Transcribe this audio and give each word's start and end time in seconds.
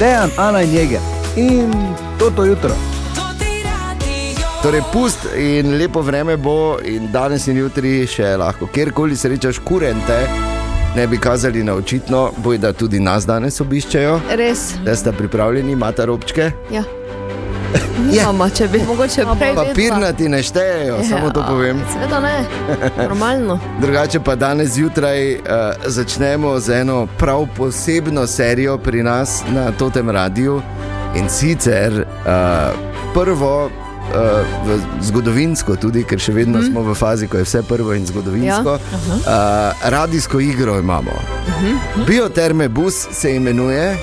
Dejan, 0.00 0.30
Ana 0.36 0.62
in 0.62 0.72
Jeger. 0.72 1.00
In 1.36 1.70
to 2.18 2.30
to 2.30 2.44
jutro. 2.44 2.72
Torej, 4.62 4.82
pust 4.92 5.26
in 5.36 5.76
lepo 5.76 6.00
vreme 6.02 6.36
bo, 6.36 6.78
in 6.84 7.12
danes 7.12 7.46
in 7.48 7.58
jutri 7.60 8.06
še 8.08 8.30
lahko, 8.40 8.68
kjerkoli 8.72 9.16
srečaš 9.16 9.60
kurente, 9.64 10.16
ne 10.96 11.04
bi 11.06 11.20
kazali 11.20 11.64
na 11.64 11.74
očitno, 11.76 12.30
boj 12.40 12.58
da 12.64 12.72
tudi 12.72 13.00
nas 13.00 13.28
danes 13.28 13.60
obiščejo. 13.60 14.16
Res. 14.40 14.64
Da 14.84 14.96
ste 14.96 15.12
pripravljeni, 15.12 15.76
imate 15.76 16.08
robčke. 16.08 16.48
Ja. 16.72 16.84
Mama, 18.08 18.48
če 18.50 18.68
bi 18.68 18.80
mogoče 18.86 19.24
prej. 19.38 19.54
Papirnati 19.54 20.28
ne 20.28 20.42
štejejo, 20.42 20.96
ja, 20.96 21.04
samo 21.04 21.30
to 21.30 21.44
povem. 21.48 21.82
Sveda 21.92 22.20
ne, 22.20 22.44
normalno. 23.08 23.58
Drugače 23.82 24.20
pa 24.20 24.34
danes 24.34 24.74
zjutraj 24.74 25.34
uh, 25.34 25.40
začnemo 25.86 26.58
z 26.60 26.80
eno 26.80 27.06
prav 27.18 27.46
posebno 27.56 28.26
serijo 28.26 28.78
pri 28.78 29.02
nas 29.02 29.42
na 29.54 29.72
Totem 29.72 30.10
Radiu 30.10 30.60
in 31.16 31.28
sicer 31.28 31.92
uh, 32.00 33.14
prvo. 33.14 33.70
Uh, 34.10 34.80
zgodovinsko, 35.06 35.76
tudi 35.78 36.00
ker 36.02 36.18
še 36.18 36.32
vedno 36.34 36.58
mm. 36.58 36.64
smo 36.66 36.82
v 36.82 36.94
fazi, 36.98 37.28
ko 37.30 37.38
je 37.38 37.44
vse 37.46 37.60
prvo 37.62 37.94
in 37.94 38.06
zgodovinsko. 38.06 38.72
Ja. 38.74 38.98
Uh 38.98 39.12
uh, 39.14 39.90
radijsko 39.92 40.40
igro 40.40 40.78
imamo. 40.78 41.14
Uh 41.14 41.54
-huh. 41.62 42.06
Bioterme 42.06 42.68
bus 42.68 43.06
se 43.12 43.36
imenuje, 43.36 43.94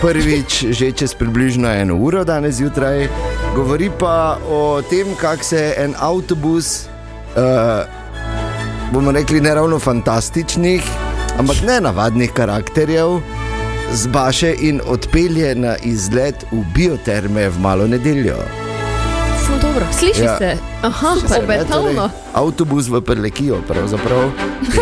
prvič 0.00 0.64
že 0.72 0.92
čez 0.92 1.14
približno 1.14 1.68
eno 1.68 1.96
uro 1.96 2.24
danes 2.24 2.54
zjutraj. 2.54 3.08
Govori 3.54 3.90
pa 3.98 4.38
o 4.48 4.82
tem, 4.82 5.14
kako 5.20 5.44
se 5.44 5.74
en 5.76 5.94
avtobus, 5.98 6.86
uh, 7.36 7.84
bomo 8.92 9.12
rekli, 9.12 9.40
ne 9.40 9.54
ravno 9.54 9.78
fantastičnih, 9.78 10.82
ampak 11.38 11.62
ne 11.66 11.80
navadnih 11.80 12.32
karakterjev. 12.32 13.20
Zbaše 13.92 14.54
in 14.60 14.80
odpelje 14.86 15.54
na 15.54 15.76
izlet 15.82 16.46
v 16.52 16.64
bioterme 16.74 17.48
v 17.48 17.60
malo 17.60 17.86
nedeljo. 17.86 18.59
Dobro, 19.62 19.86
sliši 19.98 20.22
ja. 20.22 20.38
se, 20.38 20.56
aha, 20.82 21.16
obetavno. 21.42 21.92
Torej, 21.92 22.08
avtobus 22.32 22.88
v 22.88 23.00
Prlekijo, 23.00 23.60
pravzaprav. 23.68 24.30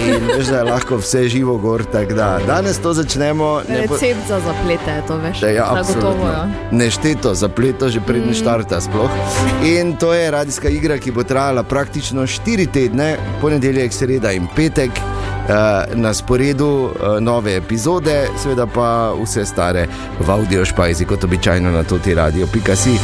In 0.01 0.27
veš, 0.37 0.47
da 0.47 0.57
je 0.59 0.65
lahko 0.65 0.97
vse 0.97 1.29
živo 1.29 1.59
gor. 1.59 1.83
Da, 2.17 2.39
danes 2.47 2.79
to 2.79 2.93
začnemo. 2.95 3.61
Recept 3.69 4.29
za 4.29 4.41
zaplete 4.41 4.91
je 4.91 5.03
to, 5.07 5.17
veš. 5.17 5.41
Da, 5.41 5.49
ja, 5.49 5.83
gotovo, 5.95 6.27
ja. 6.27 6.49
Nešteto 6.71 7.35
zapleto, 7.35 7.89
že 7.89 8.01
prednji 8.01 8.31
mm. 8.31 8.35
štarta 8.35 8.81
sploh. 8.81 9.11
In 9.65 9.97
to 9.97 10.15
je 10.15 10.31
radijska 10.31 10.69
igra, 10.69 10.99
ki 10.99 11.11
bo 11.11 11.23
trajala 11.23 11.63
praktično 11.63 12.23
4 12.23 12.71
tedne, 12.73 13.17
ponedeljek, 13.41 13.93
sreda 13.93 14.33
in 14.33 14.47
petek. 14.57 14.91
Uh, 15.49 15.55
na 15.97 16.15
sporedu 16.15 16.69
uh, 16.69 17.21
nove 17.21 17.57
epizode, 17.57 18.29
seveda 18.37 18.67
pa 18.67 19.15
vse 19.17 19.47
stare 19.47 19.87
v 20.21 20.31
audio 20.31 20.65
špajzi, 20.65 21.07
kot 21.09 21.25
običajno 21.25 21.71
na 21.73 21.83
toti 21.83 22.15
radio. 22.15 22.45
Uh, 22.45 22.99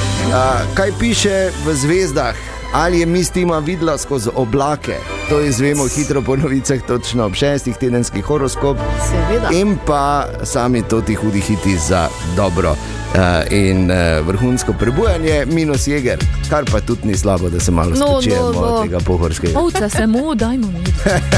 kaj 0.74 0.92
piše 1.00 1.48
v 1.64 1.74
zvezdah? 1.74 2.54
ali 2.74 3.00
je 3.00 3.06
mistima 3.06 3.58
videla 3.58 3.98
skozi 3.98 4.30
oblake. 4.34 4.94
To 5.28 5.40
izvemo 5.40 5.84
hitro 5.96 6.22
po 6.22 6.36
novicah, 6.36 6.80
točno 6.86 7.24
ob 7.24 7.34
šestih 7.34 7.76
tedenskih 7.76 8.24
horoskop. 8.24 8.76
Seveda. 9.10 9.48
In 9.52 9.78
pa 9.86 10.26
sami 10.42 10.82
to 10.82 11.00
ti 11.00 11.14
hudi 11.14 11.40
hiti 11.40 11.76
za 11.76 12.08
dobro. 12.36 12.76
Uh, 13.14 13.20
in 13.52 13.90
uh, 13.90 14.26
vrhunsko 14.26 14.72
prebujanje, 14.72 15.46
minus 15.46 15.86
jeger, 15.86 16.18
kar 16.50 16.64
pa 16.64 16.80
tudi 16.80 17.08
ni 17.08 17.16
slabo, 17.16 17.50
da 17.50 17.60
se 17.60 17.70
malo 17.70 17.90
no, 17.90 17.96
spočijemo 17.96 18.42
no, 18.42 18.52
no. 18.52 18.60
od 18.60 18.82
tega 18.82 18.98
pohorskega. 18.98 19.58
Ovce 19.58 19.88
se 19.88 20.06
mu, 20.06 20.34
dajmo 20.34 20.66
mi. 20.66 20.84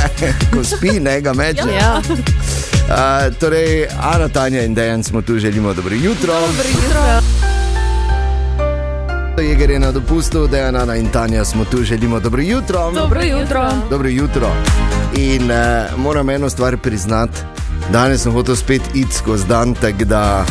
Ko 0.54 0.64
spi, 0.64 1.00
ne 1.00 1.20
ga 1.20 1.32
meče. 1.32 1.68
Ja. 1.80 2.00
Uh, 2.88 3.34
torej, 3.40 3.86
Ana, 4.02 4.28
Tanja 4.28 4.62
in 4.62 4.74
Dejan 4.74 5.02
smo 5.02 5.22
tu, 5.22 5.38
želimo 5.38 5.74
dobro 5.74 5.94
jutro. 5.94 6.34
Dobro 6.34 6.68
jutro. 6.68 7.00
Je 9.42 9.54
gre 9.54 9.78
na 9.78 9.92
dopustu, 9.92 10.46
da 10.46 10.56
je 10.56 10.64
Ana 10.64 10.96
in 10.96 11.08
Tanja 11.08 11.44
smo 11.44 11.64
tu, 11.64 11.82
želimo 11.82 12.20
dobro 12.20 12.42
jutro. 12.42 12.90
Dobro 12.94 13.22
jutro. 13.22 13.68
Dobro 13.90 14.08
jutro. 14.08 14.48
In 15.16 15.50
uh, 15.50 15.98
moram 15.98 16.30
eno 16.30 16.50
stvar 16.50 16.76
priznati, 16.76 17.38
danes 17.92 18.22
sem 18.22 18.32
hotel 18.32 18.56
spet 18.56 18.82
iti 18.94 19.14
skozi 19.14 19.46
dan, 19.46 19.74
tako 19.74 20.04
da 20.04 20.44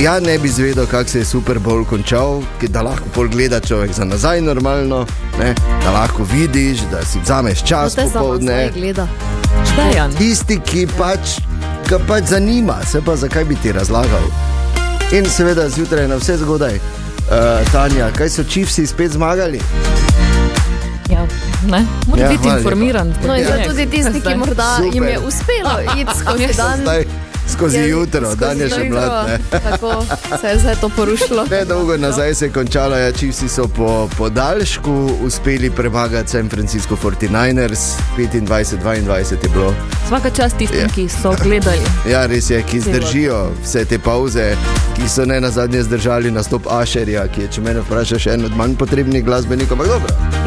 ja, 0.00 0.20
ne 0.20 0.38
bi 0.38 0.48
zvedel, 0.48 0.86
kako 0.86 1.10
se 1.10 1.18
je 1.18 1.24
Super 1.24 1.58
Bowl 1.58 1.84
končal, 1.84 2.42
da 2.68 2.82
lahko 2.82 3.04
pol 3.14 3.28
gleda 3.28 3.60
človek 3.60 3.92
za 3.92 4.04
nazaj 4.04 4.40
normalno, 4.40 5.06
ne? 5.38 5.54
da 5.84 5.90
lahko 5.90 6.26
vidiš, 6.32 6.80
da 6.90 7.04
si 7.04 7.18
vzameš 7.20 7.64
čas 7.64 7.96
popoldne. 7.96 8.70
Tisti, 10.18 10.60
ki 10.64 10.86
pač, 10.98 11.40
ga 11.88 11.98
pač 12.08 12.24
zanima, 12.24 12.78
se 12.86 13.00
pa 13.00 13.16
zakaj 13.16 13.44
bi 13.44 13.56
ti 13.62 13.72
razlagal. 13.72 14.30
In 15.12 15.30
seveda 15.30 15.68
zjutraj 15.68 16.08
na 16.08 16.16
vse 16.16 16.36
zgodaj. 16.36 16.74
Uh, 16.76 17.72
Tanja, 17.72 18.10
kaj 18.16 18.30
so 18.30 18.44
čivsi 18.44 18.86
spet 18.86 19.12
zmagali? 19.12 19.60
Ja, 21.10 21.26
Moraš 22.06 22.20
ja, 22.20 22.28
biti 22.28 22.48
informiran. 22.48 23.14
No, 23.26 23.34
ja. 23.34 23.68
Tudi 23.68 23.86
tisti, 23.86 24.20
ki 24.20 24.34
morda 24.36 24.76
Super. 24.76 24.94
jim 24.94 25.04
je 25.04 25.18
uspelo 25.18 25.80
iti 25.96 26.18
skozi 26.20 26.54
dan. 26.60 26.80
Zdaj, 26.80 27.04
skozi 27.48 27.78
je, 27.78 27.88
jutro, 27.88 28.34
dan 28.34 28.60
je 28.60 28.68
še 28.70 28.84
mlad. 28.90 29.40
Tako 29.50 30.04
se 30.40 30.46
je 30.46 30.58
zdaj 30.58 30.76
to 30.80 30.88
porušilo. 30.88 31.46
Ne 31.50 31.64
dolgo 31.64 31.96
nazaj 31.96 32.34
se 32.34 32.44
je 32.44 32.52
končalo, 32.52 32.96
ja, 32.96 33.12
čivsi 33.12 33.48
so 33.48 33.68
po 33.68 34.08
podaljšku 34.18 35.10
uspeli 35.22 35.70
premagati 35.70 36.30
San 36.30 36.48
Francisco 36.48 36.96
49ers, 37.02 37.80
25-22 38.18 39.42
je 39.42 39.48
bilo. 39.54 39.74
Svaka 40.08 40.30
čast 40.30 40.56
tistim, 40.56 40.80
ja. 40.80 40.88
ki 40.94 41.08
so 41.08 41.34
gledali. 41.42 41.82
Ja, 42.10 42.26
res 42.26 42.50
je, 42.50 42.62
ki 42.62 42.80
zdržijo 42.80 43.50
vse 43.62 43.84
te 43.84 43.98
pauze, 43.98 44.54
ki 44.96 45.08
so 45.08 45.24
ne 45.24 45.40
na 45.40 45.50
zadnje 45.50 45.82
zdržali 45.82 46.30
nastop 46.30 46.66
Asherja, 46.70 47.26
ki 47.28 47.46
je, 47.46 47.48
če 47.56 47.60
me 47.60 47.74
vprašaš, 47.80 48.26
en 48.26 48.44
od 48.44 48.56
manj 48.56 48.76
potrebnih 48.76 49.24
glasbenikov. 49.24 49.82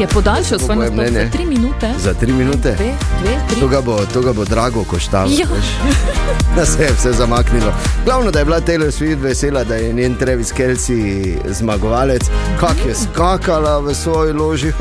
Je 0.00 0.06
podaljšal 0.06 0.58
svoj 0.58 0.76
nastop 0.76 1.12
za 1.14 1.26
tri 1.32 1.46
minute. 1.46 1.92
Za 2.02 2.14
tri 2.14 2.32
minute? 2.32 2.74
Dve, 2.76 2.92
dve, 3.22 3.60
to, 3.60 3.68
ga 3.68 3.80
bo, 3.80 4.00
to 4.12 4.22
ga 4.22 4.32
bo 4.32 4.44
drago 4.44 4.84
koštalo. 4.84 5.30
Ja. 5.38 5.46
Da 6.56 6.66
se 6.66 6.89
je 6.90 6.96
vse 6.96 7.12
zamaknilo. 7.12 7.72
Glavno, 8.04 8.30
da 8.30 8.38
je 8.38 8.44
bila 8.44 8.60
Taylor 8.60 8.90
Swift 8.90 9.20
vesela, 9.22 9.64
da 9.64 9.74
je 9.74 9.92
njen 9.92 10.14
Travis 10.16 10.52
Kelsey 10.52 11.36
zmagovalec, 11.48 12.22
kak 12.60 12.76
je 12.86 12.94
skakala 12.94 13.78
v 13.78 13.94
svoji 13.94 14.32
loži. 14.32 14.72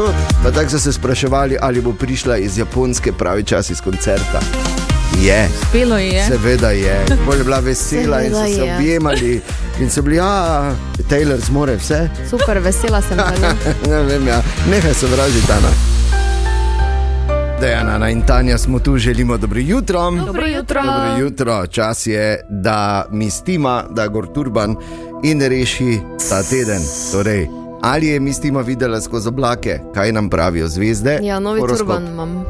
Pa 0.43 0.51
tako 0.51 0.69
so 0.69 0.79
se 0.79 0.93
spraševali, 0.93 1.57
ali 1.61 1.81
bo 1.81 1.93
prišla 1.93 2.37
iz 2.37 2.57
Japonske 2.57 3.11
pravi 3.11 3.43
čas 3.43 3.69
iz 3.69 3.81
koncerta. 3.81 4.39
Je. 5.21 5.49
Spelo 5.69 5.97
je. 5.97 6.25
Seveda 6.27 6.69
je. 6.71 7.05
Bolj 7.25 7.37
je 7.37 7.43
bila 7.43 7.59
vesela 7.59 8.19
Seveda 8.19 8.25
in 8.25 8.31
so 8.33 8.55
se 8.55 8.65
je. 8.65 8.75
objemali. 8.75 9.41
In 9.79 9.89
so 9.89 10.01
bili, 10.01 10.15
ja, 10.15 10.75
Taylor 11.09 11.39
zmore 11.45 11.75
vse. 11.75 12.09
Super, 12.29 12.59
vesela 12.59 13.01
sem. 13.01 13.17
ne 13.91 14.03
vem, 14.03 14.27
ja. 14.27 14.41
Nehaj 14.71 14.93
se 14.93 15.07
vražiti, 15.07 15.51
Ana. 15.51 15.98
Dejana 17.61 18.09
in 18.09 18.21
Tanja 18.21 18.57
smo 18.57 18.79
tu, 18.79 18.97
želimo 18.97 19.37
dobro 19.37 19.59
jutro. 19.59 20.11
Dobro 20.25 20.47
jutro. 20.47 20.81
Dobro 20.83 21.17
jutro. 21.19 21.67
Čas 21.67 22.07
je, 22.07 22.45
da 22.49 23.05
mistima, 23.11 23.83
da 23.89 24.07
gor 24.07 24.33
turban 24.33 24.75
in 25.23 25.41
reši 25.41 25.99
ta 26.29 26.43
teden. 26.43 26.81
Torej, 27.11 27.47
ali 27.81 28.07
je 28.07 28.19
mistima 28.19 28.61
videla 28.61 29.01
skozi 29.01 29.27
oblake, 29.27 29.79
kaj 29.93 30.11
nam 30.11 30.29
pravijo 30.29 30.67
zvezde? 30.67 31.19
Ja, 31.21 31.39
novi 31.39 31.59
Horoskop. 31.59 31.87
turban 31.87 32.07
imam. 32.07 32.45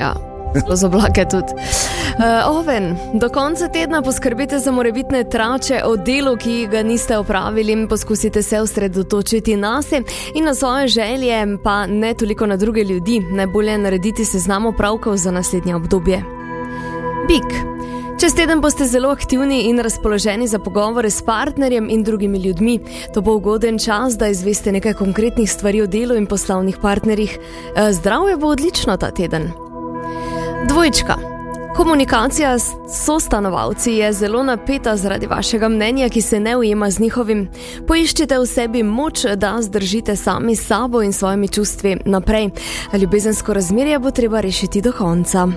Ja 0.00 0.31
skozi 0.60 0.86
oblake 0.86 1.24
tudi. 1.30 1.52
Uh, 1.52 2.56
oven, 2.58 2.96
do 3.14 3.28
konca 3.28 3.68
tedna 3.68 4.02
poskrbite 4.02 4.58
za 4.58 4.72
morebitne 4.72 5.24
trače 5.24 5.82
o 5.84 5.96
delu, 5.96 6.36
ki 6.36 6.66
ga 6.70 6.82
niste 6.82 7.18
opravili, 7.18 7.88
poskusite 7.88 8.42
se 8.42 8.60
osredotočiti 8.60 9.56
na 9.56 9.82
sebe 9.82 10.10
in 10.34 10.44
na 10.44 10.54
svoje 10.54 10.88
želje, 10.88 11.58
pa 11.64 11.86
ne 11.86 12.14
toliko 12.14 12.46
na 12.46 12.56
druge 12.56 12.84
ljudi. 12.84 13.20
Najbolje 13.32 13.72
je 13.72 13.78
narediti 13.78 14.24
seznam 14.24 14.66
opravkov 14.66 15.16
za 15.16 15.30
naslednje 15.30 15.76
obdobje. 15.76 16.22
Bik. 17.28 17.72
Čez 18.20 18.34
teden 18.34 18.60
boste 18.60 18.84
zelo 18.86 19.08
aktivni 19.10 19.64
in 19.66 19.80
razpoloženi 19.82 20.46
za 20.46 20.58
pogovore 20.58 21.10
s 21.10 21.22
partnerjem 21.22 21.90
in 21.90 22.02
drugimi 22.02 22.38
ljudmi. 22.38 22.78
To 23.14 23.20
bo 23.20 23.34
ugoden 23.34 23.78
čas, 23.78 24.14
da 24.18 24.28
izveste 24.28 24.72
nekaj 24.72 24.94
konkretnih 24.94 25.50
stvari 25.50 25.82
o 25.82 25.86
delu 25.86 26.14
in 26.14 26.26
poslovnih 26.26 26.78
partnerjih. 26.82 27.38
Eh, 27.38 27.92
zdravje 27.92 28.36
bo 28.36 28.46
odlično 28.46 28.96
ta 28.96 29.10
teden. 29.10 29.71
Dvojčka. 30.68 31.16
Komunikacija 31.76 32.58
s 32.58 32.70
sostanovalci 33.04 33.92
je 33.92 34.12
zelo 34.12 34.42
napeta 34.42 34.96
zaradi 34.96 35.26
vašega 35.26 35.68
mnenja, 35.68 36.08
ki 36.08 36.22
se 36.22 36.40
ne 36.40 36.56
ujema 36.56 36.90
z 36.90 37.00
njihovim. 37.00 37.48
Poiščite 37.88 38.38
v 38.38 38.46
sebi 38.46 38.82
moč, 38.82 39.24
da 39.36 39.56
zdržite 39.62 40.16
sami 40.16 40.56
sabo 40.56 41.02
in 41.02 41.12
svojimi 41.12 41.48
čustvi 41.48 41.96
naprej. 42.04 42.50
Ljubezensko 43.00 43.52
razmerje 43.52 43.98
bo 43.98 44.10
treba 44.10 44.40
rešiti 44.40 44.80
do 44.80 44.92
konca. 44.92 45.48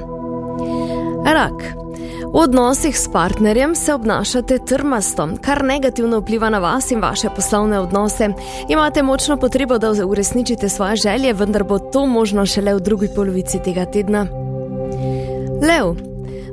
Rak. 1.26 1.86
V 2.34 2.38
odnosih 2.38 3.00
s 3.00 3.12
partnerjem 3.12 3.76
se 3.76 3.94
obnašate 3.94 4.60
trmasto, 4.68 5.30
kar 5.42 5.64
negativno 5.64 6.20
vpliva 6.20 6.50
na 6.50 6.60
vas 6.60 6.92
in 6.92 7.00
vaše 7.02 7.30
poslovne 7.36 7.80
odnose. 7.80 8.30
Imate 8.70 9.04
močno 9.04 9.38
potrebo, 9.38 9.78
da 9.78 9.92
uresničite 10.06 10.70
svoje 10.70 10.96
želje, 10.96 11.34
vendar 11.34 11.64
bo 11.64 11.80
to 11.80 12.06
možno 12.06 12.46
šele 12.46 12.76
v 12.76 12.80
drugi 12.80 13.08
polovici 13.16 13.60
tega 13.64 13.86
tedna. 13.86 14.28
Lev. 15.62 15.96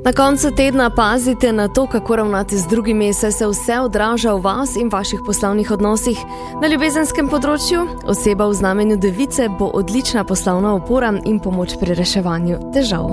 Na 0.05 0.13
koncu 0.13 0.51
tedna 0.51 0.89
pazite 0.89 1.53
na 1.53 1.67
to, 1.67 1.87
kako 1.87 2.15
ravnate 2.15 2.57
z 2.57 2.67
drugimi, 2.67 3.13
saj 3.13 3.31
se 3.31 3.47
vse 3.47 3.79
odraža 3.79 4.33
v 4.33 4.41
vas 4.41 4.75
in 4.75 4.89
vaših 4.91 5.19
poslovnih 5.25 5.71
odnosih. 5.71 6.19
Na 6.61 6.67
ljubezenskem 6.67 7.29
področju 7.29 7.85
oseba 8.05 8.47
v 8.47 8.57
znamenju 8.59 8.97
device 8.97 9.47
bo 9.59 9.71
odlična 9.73 10.23
poslovna 10.23 10.73
opora 10.75 11.13
in 11.25 11.39
pomoč 11.39 11.77
pri 11.79 11.95
reševanju 11.95 12.59
težav. 12.75 13.07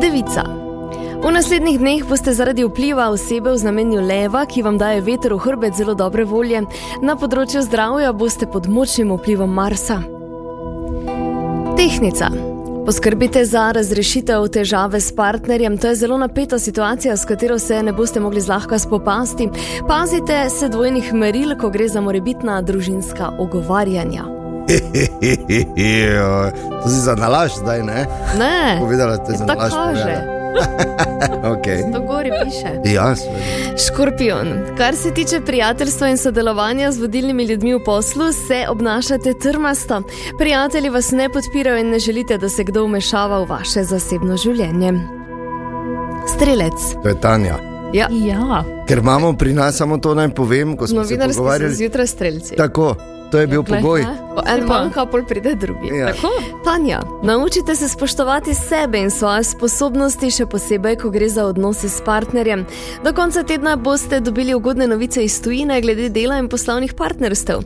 Devica. 0.00 0.46
V 1.26 1.32
naslednjih 1.32 1.78
dneh 1.80 2.04
boste 2.08 2.32
zaradi 2.32 2.64
vpliva 2.64 3.10
osebe 3.10 3.52
v 3.52 3.60
znamenju 3.60 4.00
leva, 4.00 4.46
ki 4.46 4.62
vam 4.62 4.78
daje 4.78 5.00
veter 5.00 5.34
v 5.34 5.40
hrbet 5.44 5.76
zelo 5.76 5.94
dobre 5.94 6.24
volje, 6.24 6.64
na 7.02 7.16
področju 7.16 7.64
zdravja 7.66 8.12
boste 8.12 8.48
pod 8.48 8.68
močnim 8.68 9.12
vplivom 9.16 9.52
Marsa. 9.52 10.00
Tehnica. 11.76 12.45
Poskrbite 12.86 13.44
za 13.44 13.72
razrešitev 13.72 14.48
težave 14.48 15.00
s 15.00 15.14
partnerjem. 15.14 15.78
To 15.78 15.86
je 15.86 15.94
zelo 15.94 16.18
napeta 16.18 16.58
situacija, 16.58 17.16
s 17.16 17.24
katero 17.24 17.58
se 17.58 17.82
ne 17.82 17.92
boste 17.92 18.20
mogli 18.20 18.40
zlahka 18.40 18.78
spopasti. 18.78 19.48
Pazite 19.88 20.50
se 20.50 20.68
dvojnih 20.68 21.14
meril, 21.14 21.58
ko 21.58 21.70
gre 21.70 21.88
za 21.88 22.00
morebitna 22.00 22.62
družinska 22.62 23.30
ogovarjanja. 23.38 24.24
to 26.82 26.88
si 26.88 27.00
za 27.00 27.14
nalaž 27.14 27.52
zdaj, 27.58 27.82
ne? 27.82 28.06
Ne, 28.38 28.78
Povedala 28.80 29.16
ste 29.16 29.32
za 29.32 29.46
tako 29.46 29.60
nalaž. 29.60 29.72
kaže. 29.72 30.35
Okay. 31.46 31.92
To 31.92 32.00
gori 32.00 32.30
piše. 32.44 32.94
Ja, 32.94 33.14
Škorpion. 33.78 34.48
Kar 34.76 34.96
se 34.96 35.14
tiče 35.14 35.40
prijateljstva 35.40 36.08
in 36.08 36.18
sodelovanja 36.18 36.92
z 36.92 36.98
vodilnimi 36.98 37.44
ljudmi 37.44 37.74
v 37.74 37.84
poslu, 37.84 38.32
se 38.32 38.64
obnašate 38.68 39.32
trmasto. 39.34 40.02
Prijatelji 40.38 40.88
vas 40.88 41.10
ne 41.10 41.28
podpirajo 41.28 41.78
in 41.78 41.90
ne 41.90 41.98
želite, 41.98 42.38
da 42.38 42.48
se 42.48 42.64
kdo 42.64 42.84
vmešava 42.84 43.38
v 43.38 43.48
vaše 43.48 43.82
zasebno 43.82 44.36
življenje. 44.36 44.92
Strelec. 46.28 46.94
to 47.02 47.08
je 47.08 47.20
Tanja. 47.20 47.58
Ja, 47.92 48.08
Ja, 48.10 48.64
Ker 48.88 48.98
imamo 48.98 49.32
pri 49.32 49.52
nas 49.52 49.76
samo 49.76 49.98
to, 49.98 50.14
naj 50.14 50.28
povem, 50.28 50.76
ko 50.76 50.86
smo 50.86 51.04
se 51.04 51.04
novinarski 51.04 51.34
so 51.34 51.38
pogovarjali. 51.38 51.74
zjutraj 51.74 52.06
strelci. 52.06 52.56
Tako, 52.56 52.94
to 53.30 53.38
je 53.38 53.46
bil 53.46 53.62
glej, 53.62 53.82
pogoj. 53.82 54.06
En 54.46 54.64
manjka, 54.66 55.06
pol 55.06 55.24
pride 55.24 55.54
drugi. 55.54 55.88
Ja. 55.88 56.12
tako. 56.12 56.28
Tanja, 56.64 57.00
naučite 57.22 57.76
se 57.76 57.88
spoštovati 57.88 58.54
sebe 58.54 58.98
in 58.98 59.10
svoje 59.10 59.44
sposobnosti, 59.44 60.30
še 60.30 60.46
posebej, 60.46 60.96
ko 60.96 61.10
gre 61.10 61.28
za 61.28 61.46
odnose 61.46 61.88
s 61.88 62.00
partnerjem. 62.04 62.66
Do 63.04 63.12
konca 63.12 63.42
tedna 63.42 63.76
boste 63.76 64.20
dobili 64.20 64.54
ugodne 64.54 64.86
novice 64.86 65.24
iz 65.24 65.42
tujine 65.42 65.80
glede 65.80 66.08
dela 66.08 66.38
in 66.38 66.48
poslovnih 66.48 66.94
partnerstev. 66.94 67.62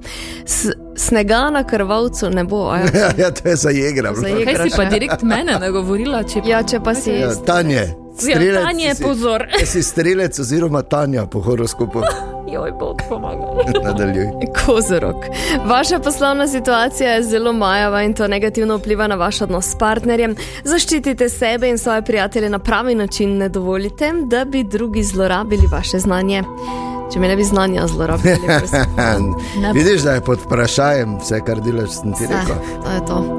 S 0.47 0.71
snega 0.97 1.51
na 1.51 1.65
krvavcu 1.65 2.31
ne 2.31 2.45
bo. 2.45 2.75
Ja, 2.75 2.85
Ja, 3.01 3.11
ja, 3.19 3.31
to 3.31 3.49
je 3.49 3.57
za 3.57 3.71
jegra. 3.71 4.15
Za 4.15 4.29
jegra. 4.29 4.55
Kaj 4.55 4.71
si 4.71 4.77
pa 4.77 4.85
še. 4.85 4.91
direkt 4.91 5.23
mene 5.23 5.59
nagovorila, 5.61 6.23
če 6.23 6.41
pa... 6.41 6.49
ja 6.49 6.63
če 6.63 6.81
pa 6.81 6.95
si. 6.95 7.11
Ja, 7.11 7.35
Tanje. 7.47 7.75
Ja, 8.21 8.37
strelec 8.37 8.65
Tanje, 8.65 8.95
si- 8.95 9.03
pozor. 9.05 9.47
Ti 9.59 9.67
si 9.67 9.83
strelec 9.83 10.39
oziroma 10.39 10.83
Tanja 10.83 11.27
po 11.27 11.41
horoskopu. 11.41 12.03
Joj, 12.53 12.73
bog 12.73 13.03
pomaga. 13.09 13.47
Nadaljuj. 13.85 14.27
Kozorok. 14.67 15.17
Vaša 15.65 15.99
poslovna 15.99 16.47
situacija 16.49 17.11
je 17.11 17.23
zelo 17.23 17.53
majava 17.53 18.03
in 18.03 18.15
to 18.15 18.29
negativno 18.29 18.77
vpliva 18.77 19.07
na 19.07 19.15
vaš 19.15 19.41
odnos 19.41 19.71
s 19.71 19.79
partnerjem. 19.79 20.37
Zaščitite 20.65 21.29
sebe 21.29 21.69
in 21.69 21.79
svoje 21.79 22.03
prijatelje 22.03 22.49
na 22.51 22.59
pravi 22.59 22.95
način, 22.95 23.37
ne 23.39 23.49
dovolite, 23.49 24.13
da 24.25 24.45
bi 24.45 24.65
drugi 24.65 25.03
zlorabili 25.03 25.67
vaše 25.73 25.99
znanje. 25.99 26.43
Če 27.13 27.21
me 27.21 27.29
ne 27.29 27.37
bi 27.37 27.45
znanja 27.45 27.87
zlorabili. 27.87 28.39
Ne. 29.61 29.73
Vidiš, 29.73 30.03
da 30.03 30.13
je 30.13 30.21
pod 30.21 30.39
vprašanjem 30.45 31.17
vse, 31.21 31.41
kar 31.47 31.61
delaš, 31.61 31.91
sem 32.01 32.13
ti 32.15 32.27
rekel. 32.31 32.57
to 32.85 32.91
je 32.91 33.01
to. 33.07 33.39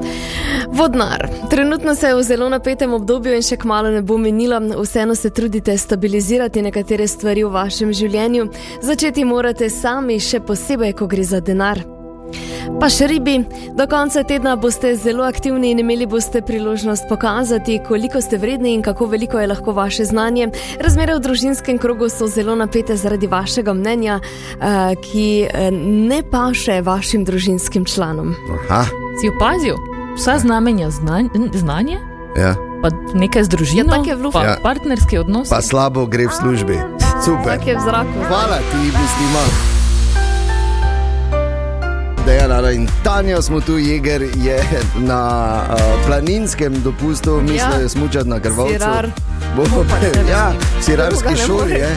Vodnar. 0.72 1.28
Trenutno 1.50 1.94
se 1.94 2.06
je 2.06 2.14
v 2.14 2.22
zelo 2.22 2.48
napetem 2.48 2.94
obdobju 2.94 3.34
in 3.36 3.42
še 3.42 3.56
kmalo 3.56 3.90
ne 3.90 4.02
bo 4.02 4.18
minilo, 4.18 4.60
vseeno 4.82 5.14
se 5.14 5.30
trudite 5.30 5.76
stabilizirati 5.78 6.62
nekatere 6.62 7.06
stvari 7.08 7.44
v 7.44 7.52
vašem 7.52 7.92
življenju. 7.92 8.48
Začeti 8.82 9.24
morate 9.24 9.70
sami, 9.70 10.20
še 10.20 10.40
posebej, 10.40 10.96
ko 10.96 11.06
gre 11.06 11.24
za 11.24 11.40
denar. 11.40 11.91
Pa 12.80 12.88
še 12.90 13.06
ribi, 13.06 13.44
do 13.76 13.86
konca 13.86 14.22
tedna 14.26 14.56
boste 14.56 14.94
zelo 14.96 15.24
aktivni 15.24 15.70
in 15.70 15.78
imeli 15.78 16.06
boste 16.06 16.42
priložnost 16.42 17.04
pokazati, 17.08 17.80
koliko 17.88 18.20
ste 18.20 18.38
vredni 18.38 18.74
in 18.74 18.82
kako 18.82 19.06
veliko 19.06 19.38
je 19.38 19.46
lahko 19.46 19.72
vaše 19.72 20.04
znanje. 20.04 20.48
Razmere 20.80 21.14
v 21.14 21.20
družinskem 21.20 21.78
krogu 21.78 22.08
so 22.08 22.26
zelo 22.26 22.54
napete 22.54 22.96
zaradi 22.96 23.26
vašega 23.26 23.72
mnenja, 23.74 24.20
eh, 24.20 24.94
ki 25.02 25.26
eh, 25.46 25.70
ne 26.10 26.22
paše 26.22 26.80
vašim 26.82 27.24
družinskim 27.24 27.84
članom. 27.84 28.34
Aha, 28.70 28.84
Si 29.20 29.28
opazil? 29.28 29.76
Vsa 30.16 30.38
znamenja 30.38 30.90
znanj, 30.90 31.28
znanje, 31.54 31.98
ja. 32.36 32.54
pa 32.82 32.88
nekaj 33.14 33.44
z 33.44 33.48
družino, 33.48 33.92
Ja, 33.92 33.96
tako 33.96 34.10
je 34.10 34.32
pa 34.32 34.44
Ja. 34.44 34.56
partnerski 34.62 35.18
odnos. 35.18 35.48
Pa 35.48 35.62
slabo 35.62 36.06
gre 36.06 36.26
v 36.26 36.32
službi. 36.32 36.76
Super. 37.24 37.58
Tak 37.58 37.66
je 37.66 37.76
v 37.76 37.80
zraku. 37.80 38.18
Hvala 38.28 38.58
ti, 38.58 39.71
mislima. 42.32 42.48
Dejana 42.48 42.70
in 42.72 42.88
Tanja 43.02 43.42
smo 43.42 43.60
tu, 43.60 43.78
Jeger 43.78 44.22
je 44.22 44.60
na 44.96 45.22
uh, 45.68 45.76
planinskem 46.06 46.82
dopustu, 46.82 47.40
mislijo, 47.40 47.80
Ja. 47.80 47.88
smučati 47.88 48.28
na 48.28 48.40
krvavcu. 48.40 48.72
Sirar. 48.72 49.08
Bo, 49.56 49.62
ne 49.62 50.30
ja, 50.32 50.52
v 50.80 50.82
sirarski 50.82 51.36
šoli 51.36 51.72
je. 51.72 51.88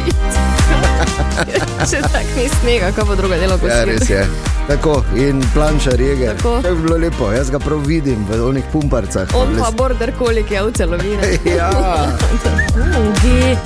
Če 1.91 2.01
tako 2.13 2.35
ni 2.37 2.49
snega, 2.51 2.91
kaj 2.91 3.03
bo 3.03 3.15
druga 3.15 3.37
delo 3.37 3.57
kot 3.57 3.69
Ja, 3.69 3.83
res 3.83 4.09
je. 4.09 4.25
Tako, 4.67 5.03
in 5.15 5.43
planšar 5.53 6.01
je. 6.01 6.35
Tako. 6.37 6.61
To 6.61 6.67
je 6.67 6.75
bilo 6.75 6.97
lepo, 6.97 7.31
jaz 7.31 7.49
ga 7.49 7.59
prav 7.59 7.79
vidim 7.79 8.25
v 8.29 8.47
onih 8.47 8.63
pumparcah. 8.71 9.27
On 9.33 9.55
pa 9.59 9.71
border 9.71 10.11
kolik 10.17 10.51
je 10.51 10.63
v 10.63 10.71
celovini. 10.71 11.39
Ja, 11.57 11.69
Ugi. 12.99 13.57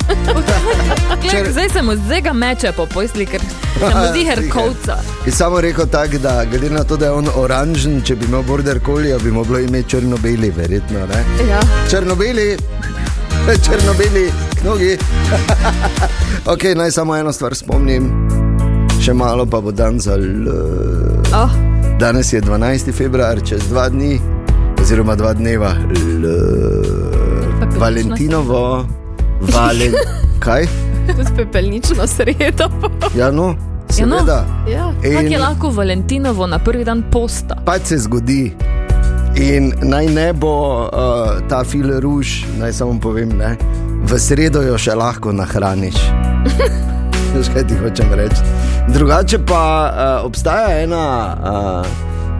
Če- 1.22 1.30
Glej, 1.32 1.52
zdaj 1.52 1.68
se 1.68 1.82
mu 1.82 1.96
zdaj 1.96 2.20
ga 2.20 2.32
meče 2.32 2.72
po 2.72 2.86
posli, 2.86 3.26
ker 3.26 3.40
se 3.78 3.94
mu 3.94 4.06
zdi 4.10 4.24
herkovca. 4.30 4.96
bi 5.24 5.30
samo 5.30 5.60
rekel 5.60 5.86
tako, 5.86 6.18
da 6.18 6.44
glede 6.50 6.70
na 6.70 6.84
to, 6.84 6.96
da 6.96 7.06
je 7.06 7.12
on 7.12 7.28
oranžen, 7.34 8.00
če 8.04 8.16
bi 8.16 8.24
imel 8.24 8.42
border 8.42 8.80
collie, 8.86 9.18
bi 9.18 9.30
moglo 9.30 9.58
imeti 9.58 9.88
črno-beli, 9.90 10.52
verjetno. 10.56 10.98
Ne? 11.06 11.24
Ja. 11.50 11.60
Črno-beli, 11.90 12.56
črno-beli, 13.64 14.32
knogi. 14.60 14.98
ok, 16.52 16.62
naj 16.76 16.90
samo 16.90 17.16
eno 17.16 17.32
stvar 17.32 17.54
spomnim, 17.54 18.10
še 19.02 19.12
malo 19.14 19.46
pa 19.46 19.60
bo 19.60 19.72
dan 19.72 20.00
za. 20.00 20.16
Oh, 21.34 21.50
Danes 22.00 22.32
je 22.32 22.40
12. 22.42 22.92
februar, 22.92 23.40
čez 23.44 23.68
dva 23.68 23.88
dni, 23.88 24.20
oziroma 24.80 25.16
dva 25.16 25.32
dneva, 25.32 25.74
L. 25.92 26.24
Valentinovo, 27.78 28.86
Valen. 29.52 29.94
Kaj? 30.40 30.89
Tudi 31.12 31.30
pepelnično 31.36 32.06
sredo. 32.06 32.64
Ja, 33.14 33.30
no, 33.30 33.54
Ja, 33.98 34.06
no. 34.06 34.16
seveda. 34.18 34.44
Ja. 34.68 34.92
Kako 34.94 35.06
je 35.06 35.26
In 35.26 35.40
lahko 35.40 35.70
Valentinovo 35.70 36.46
na 36.46 36.58
prvi 36.58 36.84
dan 36.84 37.02
posta? 37.10 37.56
pač 37.64 37.82
se 37.84 37.98
zgodi. 37.98 38.52
In 39.36 39.72
naj 39.82 40.06
ne 40.06 40.32
bo 40.32 40.52
uh, 40.82 40.88
ta 41.48 41.64
fil 41.64 42.00
ruž, 42.00 42.26
naj 42.58 42.72
samo 42.72 42.98
povem, 43.00 43.28
ne, 43.38 43.56
v 44.02 44.18
sredo 44.18 44.62
jo 44.62 44.78
še 44.78 44.94
lahko 44.94 45.32
nahraniš. 45.32 45.94
Veš, 47.34 47.48
kaj 47.54 47.66
ti 47.68 47.74
hočem 47.78 48.10
reči. 48.12 48.42
Drugače 48.88 49.38
pa 49.38 49.62
uh, 49.86 50.26
obstaja 50.26 50.82
ena, 50.82 51.04
uh, 51.38 51.86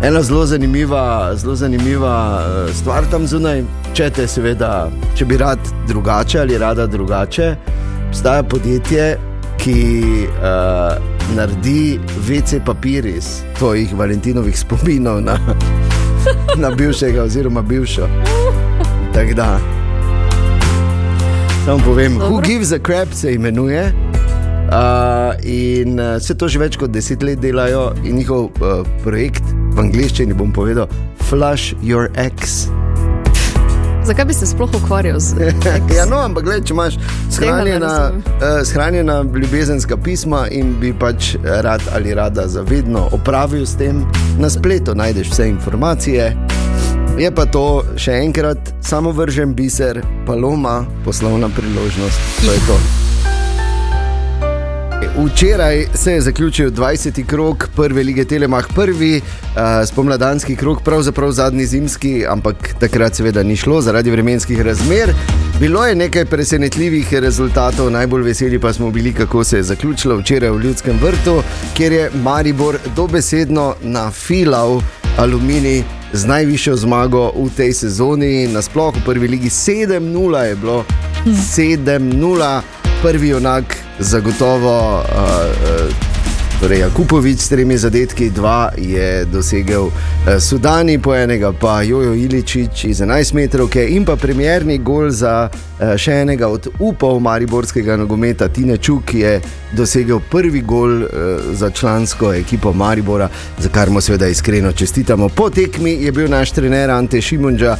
ena 0.02 0.22
zelo 0.22 0.46
zanimiva, 0.46 1.30
zelo 1.36 1.54
zanimiva 1.54 2.14
uh, 2.38 2.74
stvar 2.74 3.06
tam 3.10 3.26
zunaj. 3.26 3.62
Če 3.94 4.10
te 4.10 4.26
seveda, 4.26 4.88
če 5.14 5.24
bi 5.24 5.36
rad 5.36 5.58
drugače 5.88 6.40
ali 6.40 6.58
rada 6.58 6.86
drugače, 6.86 7.54
obstaja 8.10 8.42
podjetje, 8.42 9.18
ki 9.58 10.02
uh, 10.26 11.36
naredi 11.36 12.00
WC 12.28 12.58
papir 12.66 13.06
iz 13.06 13.24
tvojih 13.58 13.94
Valentinovih 13.94 14.58
spominov 14.58 15.20
na, 15.22 15.38
na 16.62 16.70
bivšega 16.70 17.22
oziroma 17.22 17.62
bivšo. 17.62 18.08
Tako 19.14 19.34
da. 19.34 19.58
Samo 21.64 21.78
povem, 21.84 22.18
Dobro. 22.18 22.28
Who 22.28 22.42
Gives 22.46 22.72
a 22.72 22.78
Crap 22.86 23.12
se 23.12 23.34
imenuje. 23.34 23.92
Uh, 23.92 24.74
in 25.42 26.00
uh, 26.00 26.16
vse 26.18 26.34
to 26.34 26.48
že 26.48 26.58
več 26.58 26.76
kot 26.78 26.90
deset 26.90 27.22
let 27.22 27.38
delajo, 27.38 27.92
in 28.04 28.18
njihov 28.18 28.50
uh, 28.58 28.82
projekt 29.04 29.42
v 29.74 29.86
angleščini 29.86 30.34
bom 30.34 30.50
povedal: 30.52 30.90
Flush 31.30 31.78
Your 31.82 32.10
Ex. 32.18 32.66
Zakaj 34.04 34.24
bi 34.24 34.34
se 34.34 34.46
sploh 34.46 34.70
ukvarjal 34.84 35.20
z 35.20 35.34
ja, 35.96 36.06
no, 36.06 36.18
ampak 36.18 36.44
gled, 36.44 36.64
če 36.64 36.74
imaš 36.74 36.96
shranjena, 37.30 38.12
uh, 38.12 38.62
shranjena 38.64 39.22
ljubezenska 39.22 39.96
pisma 39.96 40.46
in 40.50 40.74
bi 40.80 40.92
pač 40.92 41.34
rad 41.44 41.82
ali 41.94 42.14
rada 42.14 42.48
zavedno 42.48 43.08
opravil 43.12 43.66
s 43.66 43.76
tem, 43.76 44.04
na 44.38 44.50
spletu 44.50 44.94
najdeš 44.94 45.30
vse 45.30 45.48
informacije. 45.48 46.36
Je 47.18 47.28
pa 47.34 47.44
to 47.44 47.82
še 48.00 48.16
enkrat 48.24 48.72
samo 48.80 49.12
vržen 49.12 49.52
biser, 49.54 50.00
paloma, 50.26 50.84
poslovna 51.04 51.52
priložnost. 51.56 52.40
To 52.46 52.52
je 52.52 52.66
to. 52.66 52.99
Včeraj 55.16 55.86
se 55.94 56.12
je 56.12 56.20
zaključil 56.20 56.70
20. 56.70 57.26
krok 57.26 57.68
prve 57.76 58.02
lige 58.02 58.24
Telemach, 58.24 58.68
prvi 58.74 59.16
uh, 59.16 59.60
spomladanski 59.86 60.56
krok, 60.56 60.82
pravzaprav 60.82 61.30
zadnji 61.32 61.66
zimski, 61.66 62.26
ampak 62.26 62.74
takrat 62.80 63.14
seveda 63.14 63.42
ni 63.42 63.56
šlo 63.56 63.80
zaradi 63.80 64.10
vremenskih 64.10 64.60
razmer. 64.60 65.14
Bilo 65.60 65.86
je 65.86 65.94
nekaj 65.94 66.24
presenetljivih 66.24 67.14
rezultatov, 67.14 67.90
najbolj 67.90 68.22
veseli 68.22 68.58
pa 68.58 68.72
smo 68.72 68.90
bili, 68.90 69.12
kako 69.12 69.44
se 69.44 69.56
je 69.56 69.62
zaključilo 69.62 70.16
včeraj 70.16 70.50
v 70.50 70.60
Ljudskem 70.60 70.98
vrtu, 71.02 71.42
kjer 71.74 71.92
je 71.92 72.10
Maribor 72.14 72.78
dobesedno 72.96 73.74
nafilal 73.82 74.80
aluminij 75.18 75.82
z 76.12 76.26
najvišjo 76.26 76.76
zmago 76.76 77.32
v 77.36 77.50
tej 77.56 77.72
sezoni, 77.72 78.48
nasploh 78.48 78.96
v 78.96 79.04
prvi 79.04 79.28
ligi 79.28 79.48
7-0 79.48 80.38
je 80.38 80.56
bilo, 80.56 80.84
7-0, 81.26 82.60
prvi 83.02 83.28
junak 83.28 83.76
zagotovo. 83.98 84.98
Uh, 84.98 85.04
uh, 85.04 86.09
Torej, 86.60 86.78
Jakupovič 86.78 87.40
s 87.40 87.48
tremi 87.48 87.78
zadetki, 87.78 88.26
dva 88.30 88.68
je 88.76 89.24
dosegel 89.24 89.86
eh, 89.88 90.40
Sudani, 90.40 90.98
po 90.98 91.14
enega 91.16 91.52
pa 91.52 91.80
Jojo 91.82 92.12
Iličič 92.14 92.84
iz 92.84 93.00
11 93.00 93.34
metrov, 93.34 93.70
in 93.88 94.04
pa 94.04 94.16
premjerni 94.16 94.76
gol 94.78 95.08
za 95.08 95.48
eh, 95.48 95.96
še 95.96 96.18
enega 96.20 96.50
od 96.52 96.68
upov 96.78 97.16
Mariborskega 97.24 97.96
nogometa, 97.96 98.48
Tine 98.52 98.76
Čuk, 98.76 99.08
ki 99.08 99.24
je 99.24 99.32
dosegel 99.72 100.20
prvi 100.20 100.60
gol 100.60 101.02
eh, 101.02 101.08
za 101.56 101.70
člansko 101.70 102.34
ekipo 102.34 102.72
Maribora, 102.76 103.30
za 103.58 103.72
kar 103.72 103.88
mu 103.90 104.04
seveda 104.04 104.28
iskreno 104.28 104.72
čestitamo. 104.72 105.28
Po 105.32 105.48
tekmi 105.50 105.96
je 106.04 106.12
bil 106.12 106.28
naš 106.28 106.52
trener 106.52 106.90
Ante 106.90 107.22
Šimunča 107.24 107.76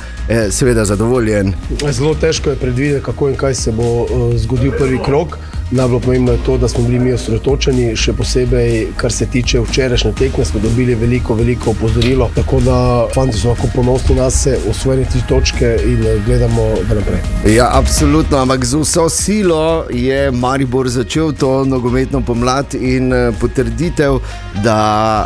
seveda 0.50 0.84
zadovoljen. 0.84 1.52
Zelo 1.90 2.14
težko 2.14 2.50
je 2.50 2.56
predvideti, 2.56 3.04
kako 3.04 3.28
in 3.28 3.37
kaj 3.37 3.54
se 3.54 3.72
bo 3.72 4.06
zgodil 4.40 4.72
prvi 4.72 4.99
krok. 5.04 5.37
Najbolj 5.73 6.00
pomembno 6.00 6.33
je 6.33 6.39
to, 6.47 6.59
da 6.59 6.69
smo 6.69 6.85
bili 6.85 6.99
mi 6.99 7.12
osredotočeni, 7.12 7.93
še 7.97 8.12
posebej, 8.19 8.73
kar 8.99 9.12
se 9.12 9.27
tiče 9.31 9.61
včerajšnje 9.61 10.11
tekme, 10.19 10.45
smo 10.45 10.61
dobili 10.61 10.95
veliko, 10.99 11.35
veliko 11.35 11.71
opozorilo. 11.71 12.27
Tako 12.35 12.59
da 12.61 12.79
fanti 13.15 13.39
so 13.39 13.53
lahko 13.53 13.69
ponosni 13.75 14.17
na 14.17 14.31
sebe, 14.31 14.59
osvojili 14.71 15.07
tri 15.12 15.21
točke 15.29 15.77
in 15.87 16.03
gledamo 16.27 16.65
naprej. 16.89 17.55
Ja, 17.55 17.69
absolutno, 17.79 18.39
ampak 18.43 18.65
z 18.65 18.81
vso 18.83 19.09
silo 19.09 19.85
je 19.91 20.31
Maribor 20.31 20.89
začel 20.91 21.31
to 21.39 21.65
nogometno 21.65 22.21
pomlad 22.21 22.75
in 22.75 23.12
eh, 23.12 23.31
potrditev, 23.41 24.19
da, 24.65 24.81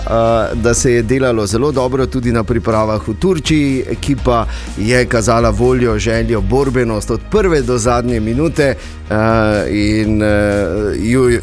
uh, 0.04 0.60
da 0.60 0.74
se 0.74 0.92
je 0.92 1.02
delalo 1.02 1.46
zelo 1.46 1.72
dobro 1.72 2.06
tudi 2.06 2.32
na 2.32 2.44
pripravah 2.44 3.08
v 3.08 3.14
Turčiji. 3.20 3.84
Ekipa 3.96 4.44
je 4.78 5.06
kazala 5.06 5.50
voljo, 5.50 5.98
željo, 5.98 6.40
borbenost 6.40 7.10
od 7.10 7.20
prve 7.30 7.62
do 7.62 7.78
zadnje 7.78 8.20
minute. 8.20 8.74
Uh, 9.04 9.68
in 9.68 10.22
uh, 10.22 10.94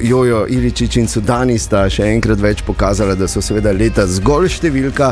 Jojo 0.02 0.48
Iličič 0.50 0.96
in 0.98 1.08
Sudani 1.08 1.60
sta 1.62 1.84
še 1.94 2.08
enkrat 2.10 2.42
več 2.42 2.64
pokazali, 2.66 3.14
da 3.14 3.28
so 3.30 3.38
seveda 3.38 3.70
leta 3.70 4.08
zgolj 4.10 4.50
številka. 4.56 5.12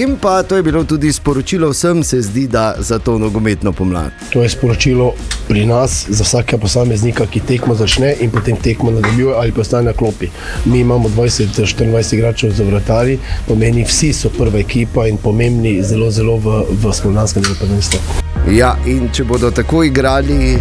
In 0.00 0.14
pa 0.16 0.38
to 0.42 0.56
je 0.56 0.64
bilo 0.64 0.80
tudi 0.88 1.12
sporočilo 1.12 1.68
vsem, 1.74 2.00
se 2.06 2.22
zdi, 2.24 2.46
da 2.48 2.72
za 2.78 2.98
to 3.04 3.18
nogometno 3.20 3.74
pomlad. 3.76 4.16
To 4.32 4.40
je 4.40 4.48
sporočilo 4.48 5.10
pri 5.48 5.66
nas, 5.68 6.06
za 6.08 6.24
vsakega 6.24 6.62
posameznika, 6.62 7.26
ki 7.28 7.44
tekmo 7.44 7.76
začne 7.76 8.14
in 8.24 8.32
potem 8.32 8.56
tekmo 8.56 8.94
nadaljuje 8.96 9.36
ali 9.36 9.52
pa 9.52 9.60
ostane 9.60 9.90
na 9.90 9.92
klopi. 9.92 10.32
Mi 10.64 10.80
imamo 10.80 11.12
20-24 11.12 12.14
igračev 12.16 12.56
za 12.56 12.64
vrtari, 12.64 13.18
pomeni 13.48 13.84
vsi 13.84 14.14
so 14.16 14.32
prva 14.32 14.64
ekipa 14.64 15.04
in 15.10 15.20
pomembni 15.20 15.82
zelo, 15.84 16.08
zelo 16.10 16.40
v, 16.40 16.62
v 16.70 16.94
spomladanskem 16.96 17.44
prvenstvu. 17.60 18.00
Ja, 18.56 18.78
in 18.88 19.10
če 19.12 19.28
bodo 19.28 19.50
tako 19.52 19.84
igrali 19.84 20.56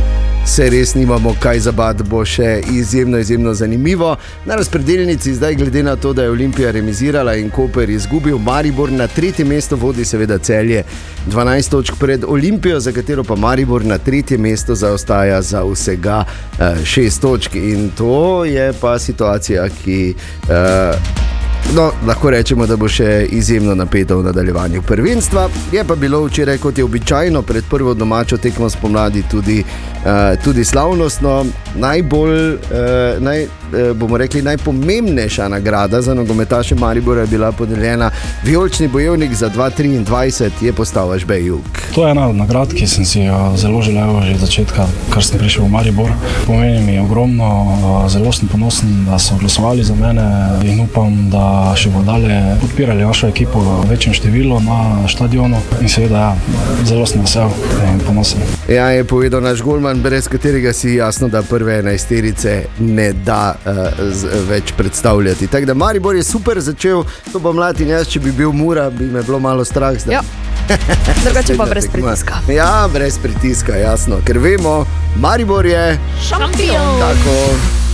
se 0.45 0.69
res 0.69 0.95
nimamo 0.95 1.35
kaj 1.39 1.59
zabati, 1.59 2.03
bo 2.03 2.23
še 2.25 2.61
izjemno, 2.71 3.17
izjemno 3.17 3.53
zanimivo. 3.53 4.15
Na 4.45 4.55
razpredeljnici 4.55 5.33
zdaj, 5.33 5.55
glede 5.55 5.83
na 5.83 5.95
to, 5.95 6.13
da 6.13 6.23
je 6.23 6.31
Olimpija 6.31 6.71
remizirala 6.71 7.35
in 7.35 7.49
Koper 7.49 7.89
izgubil, 7.89 8.37
Maribor 8.37 8.91
na 8.91 9.07
tretje 9.07 9.45
mesto 9.45 9.75
vodi, 9.75 10.05
seveda 10.05 10.37
celje 10.37 10.83
12 11.27 11.71
točk 11.71 11.99
pred 11.99 12.23
Olimpijo, 12.27 12.79
za 12.79 12.91
katero 12.91 13.23
pa 13.23 13.35
Maribor 13.35 13.85
na 13.85 13.97
tretje 13.97 14.37
mesto 14.37 14.75
zaostaja 14.75 15.41
za 15.41 15.63
vsega 15.63 16.23
6 16.59 17.07
uh, 17.07 17.21
točk. 17.21 17.55
In 17.55 17.89
to 17.97 18.45
je 18.45 18.73
pa 18.81 18.99
situacija, 18.99 19.69
ki. 19.83 20.13
Uh, 20.49 21.38
No, 21.75 21.91
lahko 22.07 22.29
rečemo, 22.29 22.65
da 22.65 22.73
bo 22.75 22.87
še 22.89 23.27
izjemno 23.29 23.75
napeto 23.77 24.17
v 24.17 24.23
nadaljevanju 24.25 24.81
prvenstva. 24.81 25.43
Je 25.71 25.83
pa 25.85 25.95
bilo 25.95 26.23
včeraj, 26.25 26.57
kot 26.57 26.77
je 26.77 26.83
običajno, 26.83 27.41
pred 27.45 27.63
prvo 27.69 27.93
domačo 27.93 28.39
tekmo 28.41 28.69
spomladi 28.69 29.21
tudi, 29.29 29.59
uh, 29.61 30.33
tudi 30.43 30.65
slavnostno. 30.65 31.45
Najbolj, 31.77 32.39
uh, 32.53 33.21
naj, 33.21 33.43
uh, 33.45 33.91
bomo 33.93 34.17
rekli, 34.17 34.41
najpomembnejša 34.41 35.47
nagrada 35.47 36.01
za 36.01 36.13
nogometaše 36.17 36.75
Maribora 36.75 37.21
je 37.21 37.27
bila 37.27 37.51
podeljena. 37.51 38.09
Vijolični 38.43 38.87
bojevnik 38.87 39.33
za 39.33 39.49
2023 39.49 40.49
je 40.65 40.73
postal 40.73 41.13
Ažbejuk. 41.13 41.85
To 41.95 42.07
je 42.07 42.11
ena 42.11 42.27
od 42.29 42.35
nagrad, 42.35 42.73
ki 42.73 42.87
sem 42.87 43.05
si 43.05 43.21
jo 43.27 43.53
zelo 43.55 43.81
želel 43.81 44.21
že 44.25 44.33
od 44.33 44.39
začetka, 44.39 44.87
kar 45.13 45.23
sem 45.23 45.37
prišel 45.39 45.69
v 45.69 45.69
Maribor. 45.77 46.09
Pomeni 46.47 46.81
mi 46.81 46.99
ogromno, 46.99 47.45
uh, 47.45 48.09
zelo 48.09 48.33
sem 48.33 48.49
ponosen, 48.49 49.05
da 49.05 49.19
so 49.19 49.37
glasovali 49.37 49.83
za 49.83 49.93
mene 49.95 50.25
in 50.65 50.81
upam, 50.81 51.29
da 51.29 51.48
še 51.75 51.89
bodo 51.93 52.11
dalje 52.11 52.37
podpirali 52.61 53.05
vašo 53.05 53.27
ekipo 53.27 53.61
v 53.61 53.89
večjem 53.89 54.13
številu 54.13 54.59
na 54.65 55.07
stadionu. 55.07 55.61
In 55.81 55.89
seveda, 55.89 56.17
ja, 56.17 56.57
zelo 56.85 57.05
sem 57.09 57.21
vesel 57.21 57.51
in 57.87 58.01
ponosen. 58.07 58.43
Ja, 58.69 58.89
je 58.93 59.03
povedal 59.03 59.41
naš 59.41 59.63
Gulman, 59.65 60.01
brez 60.03 60.27
katerega 60.27 60.73
si 60.73 60.95
jasno, 60.97 61.29
da 61.29 61.41
prve 61.43 61.79
enajsterice 61.79 62.55
ne 62.79 63.11
da 63.13 63.55
uh, 63.55 64.05
več 64.49 64.73
predstavljati. 64.77 65.47
Tako 65.47 65.71
da 65.71 65.73
Maribor 65.73 66.15
je 66.15 66.23
super 66.23 66.61
začel, 66.61 67.03
to 67.31 67.39
pa 67.39 67.53
mladi 67.55 67.87
in 67.87 67.95
jaz, 67.95 68.07
če 68.11 68.23
bi 68.23 68.35
bil 68.35 68.53
mura, 68.55 68.89
bi 68.89 69.09
me 69.09 69.23
bilo 69.23 69.39
malo 69.39 69.65
strah. 69.65 69.97
Ja. 70.09 70.21
Drugače 71.25 71.57
pa 71.57 71.65
brez 71.65 71.89
pritiska. 71.91 72.41
Ja, 72.53 72.87
brez 72.93 73.17
pritiska, 73.17 73.75
jasno, 73.75 74.21
ker 74.25 74.37
vemo, 74.39 74.83
Maribor 75.19 75.65
je 75.65 75.99
šampion. 76.29 76.97
Tako. 77.01 77.88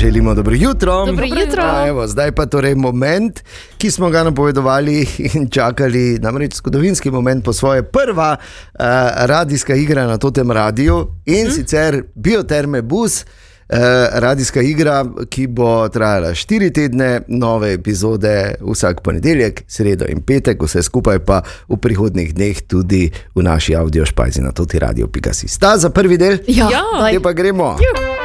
Želimo 0.00 0.34
dobro 0.34 0.54
jutro. 0.54 1.06
Dobro 1.06 1.24
jutro. 1.24 1.62
A, 1.62 1.88
evo, 1.88 2.06
zdaj 2.06 2.32
pa 2.32 2.46
torej 2.46 2.74
moment, 2.74 3.40
ki 3.78 3.90
smo 3.90 4.10
ga 4.10 4.24
napovedovali 4.24 5.06
in 5.34 5.48
čakali, 5.50 6.18
namreč 6.18 6.54
zgodovinski 6.54 7.10
moment 7.10 7.44
po 7.44 7.52
svoje 7.52 7.82
prva 7.82 8.36
uh, 8.36 8.84
radijska 9.16 9.74
igra 9.74 10.06
na 10.06 10.18
tem 10.18 10.50
radiju 10.50 11.06
in 11.24 11.46
mm. 11.46 11.50
sicer 11.50 12.02
Bioterme 12.14 12.82
Bus. 12.82 13.24
Uh, 13.68 13.78
radijska 14.12 14.60
igra, 14.60 15.04
ki 15.28 15.46
bo 15.46 15.88
trajala 15.88 16.34
štiri 16.34 16.70
tedne, 16.72 17.20
nove 17.28 17.72
epizode 17.72 18.54
vsak 18.72 19.00
ponedeljek, 19.00 19.62
sredo 19.68 20.04
in 20.08 20.22
petek, 20.22 20.62
vse 20.62 20.82
skupaj 20.82 21.18
pa 21.18 21.42
v 21.68 21.76
prihodnih 21.76 22.34
dneh 22.34 22.62
tudi 22.62 23.10
v 23.34 23.42
naši 23.42 23.74
audio 23.74 24.06
špajzi 24.06 24.40
na 24.40 24.52
toti 24.52 24.78
radio.si. 24.78 25.48
Sta 25.48 25.78
za 25.78 25.90
prvi 25.90 26.18
del? 26.18 26.38
Ja, 26.46 26.70
ja. 27.10 27.20
pa 27.20 27.32
gremo. 27.32 27.74
Juh. 27.82 28.15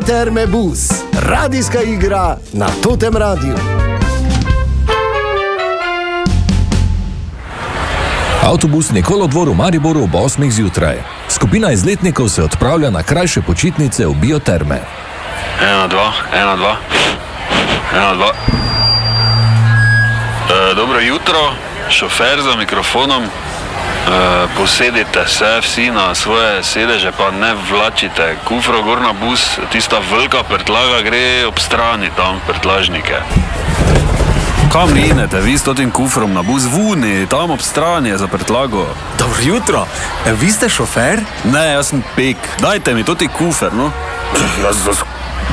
Bioterme 0.00 0.46
Bus, 0.46 0.78
radijska 1.28 1.82
igra 1.82 2.36
na 2.52 2.66
Totem 2.82 3.16
Radiu. 3.16 3.54
Avtobusni 8.42 9.02
kolodvor 9.02 9.48
v 9.48 9.54
Mariboru 9.54 10.02
ob 10.02 10.14
8. 10.14 10.50
zjutraj. 10.50 10.96
Skupina 11.28 11.72
izletnikov 11.72 12.28
se 12.28 12.42
odpravlja 12.42 12.90
na 12.90 13.02
krajše 13.02 13.42
počitnice 13.42 14.06
v 14.06 14.14
bioterme. 14.14 14.80
1, 15.62 15.88
2, 15.88 16.12
1, 16.34 16.56
2, 16.56 16.76
1, 17.94 18.16
2. 18.16 18.30
E, 20.70 20.74
dobro 20.74 21.00
jutro, 21.00 21.52
šofer 21.90 22.40
za 22.42 22.56
mikrofonom. 22.56 23.22
Eh, 24.08 24.48
posedite 24.56 25.28
se 25.28 25.60
vsi 25.60 25.90
na 25.90 26.14
svoje 26.14 26.64
sedeže, 26.64 27.12
pa 27.12 27.30
ne 27.30 27.54
vlačite. 27.70 28.36
Kufro 28.44 28.82
gor 28.82 29.00
na 29.00 29.12
bus, 29.12 29.58
tista 29.72 30.00
velika 30.12 30.42
prtlaga 30.42 31.02
gre 31.02 31.46
ob 31.46 31.58
strani 31.58 32.10
tam 32.16 32.40
prtlažnike. 32.46 33.20
Kam 34.72 34.94
minete, 34.94 35.40
vi 35.40 35.58
s 35.58 35.62
tem 35.76 35.90
kufrom 35.90 36.32
na 36.32 36.42
bus, 36.42 36.62
vuni, 36.64 37.26
tam 37.26 37.50
ob 37.50 37.60
strani 37.60 38.08
je 38.08 38.18
za 38.18 38.26
prtlago. 38.26 38.86
Dobro 39.18 39.42
jutro, 39.42 39.86
e, 40.26 40.32
vi 40.32 40.50
ste 40.50 40.68
šofer? 40.68 41.20
Ne, 41.44 41.72
jaz 41.72 41.88
sem 41.90 42.02
pek, 42.16 42.36
dajte 42.58 42.94
mi 42.94 43.04
tudi 43.04 43.28
kufer, 43.28 43.74
no. 43.74 43.90
Jaz 44.62 44.76
za 44.84 44.92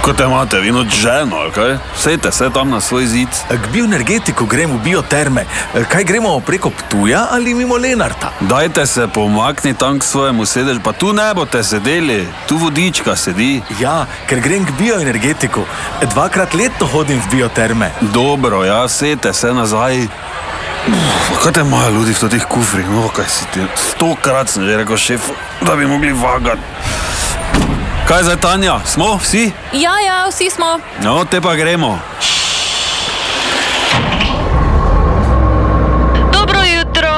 Kot 0.08 0.22
imate, 0.24 0.60
vi 0.64 0.70
noč 0.72 0.88
ženo, 1.02 1.50
kaj? 1.52 1.74
Sejte 2.00 2.32
se 2.32 2.48
tam 2.54 2.70
na 2.70 2.78
svoj 2.82 3.06
zid. 3.12 3.28
K 3.50 3.72
bioenergetiku 3.74 4.46
gremo 4.48 4.78
v 4.78 4.84
bioterme. 4.86 5.44
Kaj 5.92 6.04
gremo 6.08 6.40
preko 6.40 6.70
Ptuja 6.70 7.26
ali 7.32 7.54
mimo 7.54 7.76
Lenarta? 7.76 8.30
Dajte 8.40 8.86
se 8.86 9.08
pomakni 9.14 9.74
tam 9.74 10.00
k 10.00 10.04
svojemu 10.04 10.46
sedežu, 10.46 10.80
pa 10.84 10.94
tu 10.94 11.12
ne 11.14 11.34
boste 11.36 11.60
sedeli, 11.64 12.24
tu 12.48 12.56
vodička 12.56 13.16
sedi. 13.16 13.60
Ja, 13.80 14.06
ker 14.30 14.40
grem 14.40 14.64
k 14.66 14.78
bioenergetiku. 14.80 15.66
Dvakrat 16.14 16.56
letno 16.56 16.88
hodim 16.88 17.20
v 17.20 17.36
bioterme. 17.36 17.92
Dobro, 18.02 18.64
ja, 18.64 18.88
sejte 18.88 19.34
se 19.34 19.52
nazaj. 19.54 20.08
Kaj 21.44 21.52
te 21.52 21.68
imajo 21.68 21.92
ljudi 22.00 22.16
v 22.16 22.32
teh 22.32 22.48
kufrih? 22.48 22.88
No, 22.96 23.10
kaj 23.12 23.28
si 23.28 23.52
ti? 23.52 23.68
Stokrat 23.92 24.56
sem 24.56 24.64
že 24.64 24.80
rekel 24.80 24.98
šefu, 24.98 25.36
da 25.68 25.76
bi 25.76 25.84
mogli 25.84 26.16
vagati. 26.16 26.64
Kaj 28.08 28.24
zdaj, 28.24 28.38
Tanja? 28.38 28.80
Smo 28.86 29.16
vsi? 29.20 29.52
Ja, 29.74 30.00
ja, 30.00 30.28
vsi 30.30 30.50
smo. 30.50 30.80
No, 31.04 31.26
te 31.26 31.42
pa 31.42 31.56
gremo. 31.56 32.00
Dobro 36.34 36.60
jutro, 36.64 37.10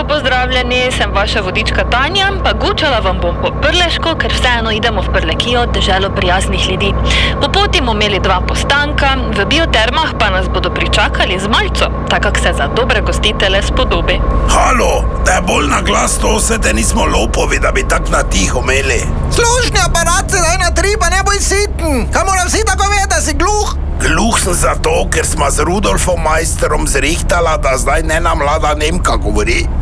lepo 0.00 0.14
pozdravljeni, 0.14 0.92
sem 0.92 1.10
vaša 1.14 1.40
vodička 1.40 1.84
Tanja, 1.90 2.32
pa 2.44 2.52
gučala 2.52 2.98
vam 2.98 3.18
bom 3.22 3.34
po 3.42 3.50
Prleško, 3.62 4.14
ker 4.20 4.32
vseeno 4.32 4.70
idemo 4.70 5.02
v 5.02 5.12
Prlekijo, 5.12 5.66
deželo 5.66 6.10
prijaznih 6.16 6.70
ljudi. 6.70 6.94
Po 7.40 7.48
poti 7.52 7.80
bomo 7.80 7.92
imeli 7.92 8.20
dva 8.20 8.40
postanka, 8.48 9.16
v 9.36 9.44
biotermah 9.44 10.10
pa 10.18 10.30
nas 10.30 10.48
bodo 10.48 10.70
pričakali 10.70 11.38
z 11.40 11.48
malco, 11.48 11.90
tako 12.08 12.22
kak 12.22 12.38
se 12.38 12.52
za 12.56 12.66
dobre 12.76 13.00
gostitele 13.00 13.62
spodobi. 13.62 14.20
Halo, 14.48 15.04
da 15.26 15.32
je 15.32 15.42
bolj 15.42 15.66
na 15.66 15.80
glas 15.80 16.18
to, 16.18 16.36
vse 16.36 16.58
te 16.58 16.72
nismo 16.72 17.04
lopovi, 17.04 17.58
da 17.58 17.72
bi 17.72 17.88
tako 17.88 18.10
na 18.10 18.22
tiho 18.22 18.60
imeli. 18.60 19.02
Služni 19.36 19.80
aparat 19.84 20.30
se 20.30 20.36
zdaj 20.36 20.58
na 20.58 20.70
tri, 20.74 20.96
pa 21.00 21.08
ne 21.10 21.20
boj 21.24 21.38
siten. 21.40 22.08
Kaj 22.12 22.24
moram 22.24 22.46
vsi 22.46 22.64
tako 22.66 22.84
vedeti, 22.90 23.14
da 23.14 23.20
si 23.20 23.34
gluh? 23.34 23.74
Gluh 24.00 24.38
sem 24.40 24.54
zato, 24.54 25.04
ker 25.12 25.26
smo 25.26 25.50
z 25.50 25.60
Rudolfom 25.60 26.22
Majsterom 26.22 26.88
zrihtala, 26.88 27.56
da 27.56 27.76
zdaj 27.76 28.02
ne 28.02 28.20
nam 28.20 28.38
mlada 28.38 28.74
Nemka 28.74 29.16
govori. 29.16 29.79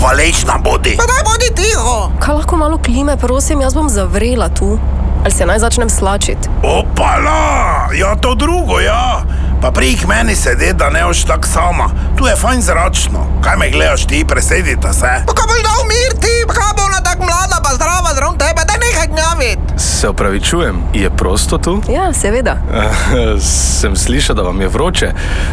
Hvaležna 0.00 0.58
bodi. 0.64 0.96
Pa 0.96 1.06
daj 1.06 1.22
bodi 1.24 1.48
tiho. 1.54 2.10
Kaj 2.20 2.34
lahko 2.34 2.56
malo 2.56 2.78
klime, 2.78 3.16
prosim, 3.16 3.60
jaz 3.60 3.74
bom 3.74 3.88
zavrela 3.88 4.48
tu. 4.48 4.78
Ali 5.24 5.30
se 5.30 5.46
naj 5.46 5.58
začnem 5.58 5.90
slačiti? 5.90 6.48
Opala, 6.62 7.88
ja 7.94 8.16
to 8.16 8.34
drugo, 8.34 8.80
ja. 8.80 9.22
Pa 9.62 9.70
prih 9.70 10.08
meni 10.08 10.36
sedi, 10.36 10.72
da 10.72 10.90
ne 10.90 11.06
oš 11.06 11.24
tak 11.24 11.46
sama. 11.46 11.90
Tu 12.18 12.26
je 12.26 12.36
fajn 12.36 12.62
zračno. 12.62 13.26
Kaj 13.44 13.56
me 13.56 13.70
gledaš 13.70 14.06
ti, 14.06 14.24
presedite 14.28 14.92
se. 14.92 15.12
Pa 15.26 15.32
kaj 15.32 15.46
boš 15.46 15.62
dal 15.62 15.84
mir 15.86 16.12
ti, 16.20 16.34
pa 16.46 16.54
kaj 16.54 16.72
bo 16.76 16.82
ona 16.82 17.00
tako 17.02 17.22
mlada, 17.24 17.60
pa 17.64 17.74
zdrava 17.74 18.14
zraven 18.14 18.38
tebe, 18.38 18.62
da 18.66 18.74
nehaj 18.82 19.06
gnjaviti. 19.06 19.78
Se 19.78 20.08
opravičujem, 20.08 20.82
je 20.94 21.10
prosto 21.10 21.58
tu? 21.58 21.82
Ja, 21.88 22.12
seveda. 22.12 22.56
sem 23.80 23.96
slišal, 23.96 24.36
da 24.36 24.42
vam 24.42 24.60
je 24.60 24.68
vroče, 24.68 25.12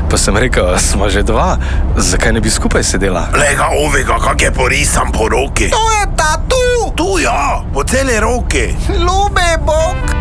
pa 0.10 0.18
sem 0.18 0.38
rekel, 0.38 0.78
smo 0.78 1.10
že 1.10 1.24
dva, 1.24 1.58
zakaj 1.98 2.34
ne 2.34 2.42
bi 2.42 2.50
skupaj 2.50 2.84
sedela? 2.84 3.28
Lega 3.34 3.70
ovega, 3.86 4.18
kak 4.24 4.42
je 4.42 4.51
porisan 4.51 5.12
po 5.13 5.30
roki. 5.30 5.70
To 5.70 5.92
je 5.92 6.06
tatu. 6.16 6.66
Tu 6.96 7.20
ja, 7.24 7.62
po 7.74 7.84
celi 7.84 8.20
roki. 8.20 8.74
Ljube 8.89 9.50
Bog. 9.66 10.19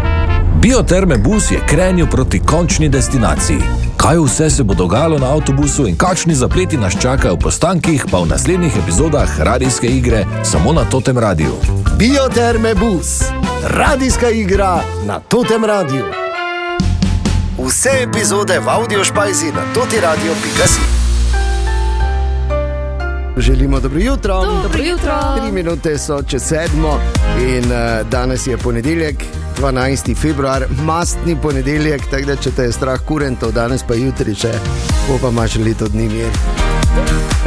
Bioterme 0.63 1.19
bus 1.19 1.51
je 1.51 1.61
krenil 1.67 2.07
proti 2.07 2.41
končni 2.41 2.89
destinaciji. 2.89 3.59
Kaj 3.97 4.19
vse 4.19 4.51
se 4.51 4.63
bo 4.63 4.75
dogajalo 4.75 5.19
na 5.19 5.33
avtobusu 5.33 5.89
in 5.89 5.97
kakšni 5.97 6.35
zapleti 6.35 6.77
nas 6.77 6.97
čakajo 7.03 7.35
v 7.35 7.39
postankih, 7.39 8.07
pa 8.11 8.19
v 8.19 8.27
naslednjih 8.27 8.77
epizodah 8.83 9.41
radijske 9.41 9.87
igre 9.87 10.25
samo 10.45 10.73
na 10.73 10.85
Totem 10.85 11.19
Radiu. 11.19 11.55
Bioterme 11.99 12.75
bus, 12.75 13.23
radijska 13.65 14.31
igra 14.31 14.81
na 15.07 15.21
Totem 15.21 15.65
Radiu. 15.65 16.05
Vse 17.67 17.91
epizode 18.03 18.59
v 18.59 18.69
audio 18.69 19.05
špajzi 19.05 19.47
na 19.47 19.63
totiradio.si. 19.75 20.98
Želimo 23.41 23.81
dobro 23.81 23.99
jutro. 24.01 24.45
Dobro 24.63 24.83
jutro. 24.83 25.15
Tri 25.41 25.53
minute 25.53 25.99
so 25.99 26.23
čez 26.23 26.43
sedmo 26.43 27.01
in 27.41 27.65
uh, 27.65 28.09
danes 28.11 28.47
je 28.47 28.57
ponedeljek, 28.57 29.17
12. 29.61 30.17
februar, 30.17 30.65
mastni 30.85 31.37
ponedeljek, 31.43 32.03
tako 32.11 32.27
da 32.27 32.37
če 32.37 32.51
te 32.51 32.63
je 32.63 32.73
strah 32.73 33.01
kurentov, 33.01 33.53
danes 33.53 33.83
pa 33.83 33.95
jutri 33.95 34.35
še, 34.35 34.53
bo 35.09 35.19
pa 35.23 35.29
imaš 35.29 35.57
leto 35.57 35.89
dni 35.89 36.09
mir. 36.09 36.31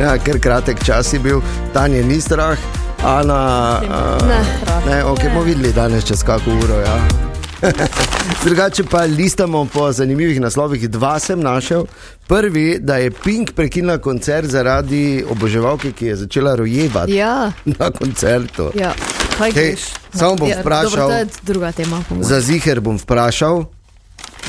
Ja, 0.02 0.18
ker 0.18 0.40
kratek 0.40 0.84
čas 0.84 1.14
je 1.14 1.20
bil, 1.20 1.42
Tanja 1.74 2.04
ni 2.04 2.22
strah, 2.22 2.58
Ana. 3.04 3.82
Uh, 3.84 4.28
Ne. 4.28 4.42
ne 4.88 5.04
ok, 5.06 5.24
bomo 5.24 5.42
videli 5.42 5.74
danes 5.74 6.04
čez 6.04 6.24
kako 6.24 6.52
uro. 6.64 6.80
Ja. 6.80 7.31
Drugače 8.44 8.84
pa 8.84 9.02
listamo 9.02 9.66
po 9.66 9.92
zanimivih 9.92 10.42
naslovih. 10.42 10.90
Dva 10.90 11.20
sem 11.20 11.40
našel. 11.40 11.86
Prvi, 12.28 12.78
da 12.80 12.96
je 12.98 13.12
Pink 13.12 13.52
prekinila 13.52 13.98
koncert 13.98 14.48
zaradi 14.48 15.26
oboževalke, 15.30 15.92
ki 15.92 16.06
je 16.06 16.16
začela 16.16 16.56
rojevati 16.56 17.14
Ja, 17.14 17.52
na 17.80 17.92
koncertu. 17.92 18.72
ja. 18.76 18.94
Kaj 19.38 19.52
Hej, 19.52 19.66
greš? 19.66 19.80
samo 20.14 20.36
bom 20.36 20.50
Ja, 20.50 20.60
vprašal. 20.60 20.90
Dobro, 20.92 21.08
to 21.08 21.14
je 21.14 21.28
druga 21.44 21.72
tema. 21.72 22.04
Za 22.22 22.42
ziger 22.42 22.80
bom 22.80 22.98
vprašal, 22.98 23.64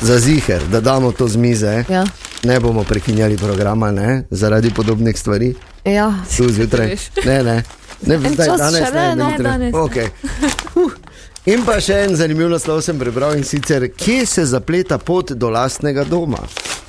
za 0.02 0.18
ziger, 0.18 0.62
da 0.68 0.80
damo 0.80 1.12
to 1.12 1.28
z 1.28 1.36
mize. 1.36 1.84
Ja. 1.88 2.04
Ne 2.42 2.60
bomo 2.60 2.84
prekinjali 2.84 3.36
programa, 3.36 3.90
ne? 3.90 4.24
zaradi 4.30 4.70
podobnih 4.70 5.18
stvari. 5.18 5.54
Ja, 5.84 6.14
Tu 6.36 6.48
zjutraj. 6.48 6.96
Ne, 7.24 7.42
ne. 7.42 7.62
ne 8.02 8.18
zdaj, 8.18 8.48
danes 8.58 8.84
še 8.84 8.94
ne, 8.94 9.16
no, 9.16 9.30
jutri. 9.30 9.44
danes 9.44 9.72
ne. 9.72 9.78
Okay. 9.78 10.08
Uh. 10.74 10.92
In 11.42 11.64
pa 11.66 11.80
še 11.82 11.96
en 12.04 12.12
zanimiv 12.14 12.46
naslov 12.52 12.84
sem 12.86 12.94
prebral 12.94 13.32
in 13.34 13.42
sicer, 13.42 13.88
kje 13.98 14.20
se 14.30 14.44
zapleta 14.46 14.94
pot 15.02 15.32
do 15.34 15.48
lastnega 15.50 16.04
doma. 16.06 16.38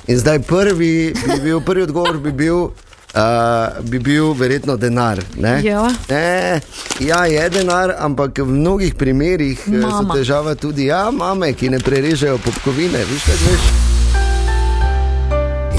In 0.06 0.20
zdaj 0.20 0.44
prvi, 0.46 1.10
bi 1.10 1.38
bil, 1.42 1.58
prvi 1.58 1.82
odgovor 1.82 2.20
bi 2.22 2.30
bil, 2.30 2.68
uh, 2.70 3.80
bi 3.90 3.98
bil 3.98 4.30
verjetno 4.38 4.76
denar. 4.78 5.18
Ne? 5.34 5.56
Ja. 5.66 5.88
Ne, 6.06 6.60
ja, 7.02 7.24
je 7.26 7.48
denar, 7.50 7.96
ampak 7.98 8.38
v 8.44 8.54
mnogih 8.60 8.94
primerih 8.94 9.58
so 9.58 9.74
Mama. 9.88 10.14
težava 10.14 10.54
tudi 10.54 10.86
ja, 10.86 11.08
mame, 11.10 11.50
ki 11.58 11.74
ne 11.74 11.82
prerežejo 11.82 12.38
popkovine. 12.46 13.02
Viš, 13.10 13.26
kaj 13.26 13.42
veš? 13.48 13.93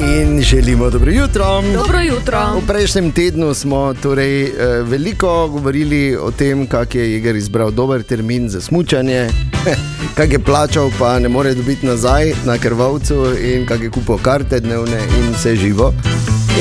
In 0.06 0.42
želimo 0.42 0.90
dobro 0.90 1.12
jutro. 1.12 1.64
Dobro 1.74 2.00
jutro. 2.00 2.62
V 2.62 2.68
prejšnjem 2.68 3.12
tednu 3.12 3.54
smo 3.54 3.94
torej, 3.94 4.44
eh, 4.44 4.52
veliko 4.84 5.48
govorili 5.48 6.18
o 6.22 6.32
tem, 6.32 6.68
kako 6.68 6.98
je 6.98 7.14
Jeger 7.14 7.36
izbral 7.36 7.72
dober 7.72 8.04
termin 8.04 8.50
za 8.50 8.62
smutanje, 8.62 9.30
kako 10.18 10.32
je 10.32 10.40
plačal, 10.40 10.92
pa 11.00 11.20
ne 11.20 11.30
more 11.30 11.54
dobiti 11.54 11.86
nazaj 11.86 12.34
na 12.46 12.58
krvavcu, 12.58 13.26
in 13.44 13.66
kako 13.66 13.84
je 13.84 13.90
kupil 13.90 14.18
karte 14.18 14.60
dnevne 14.60 15.00
in 15.18 15.34
vse 15.34 15.56
živo. 15.56 15.94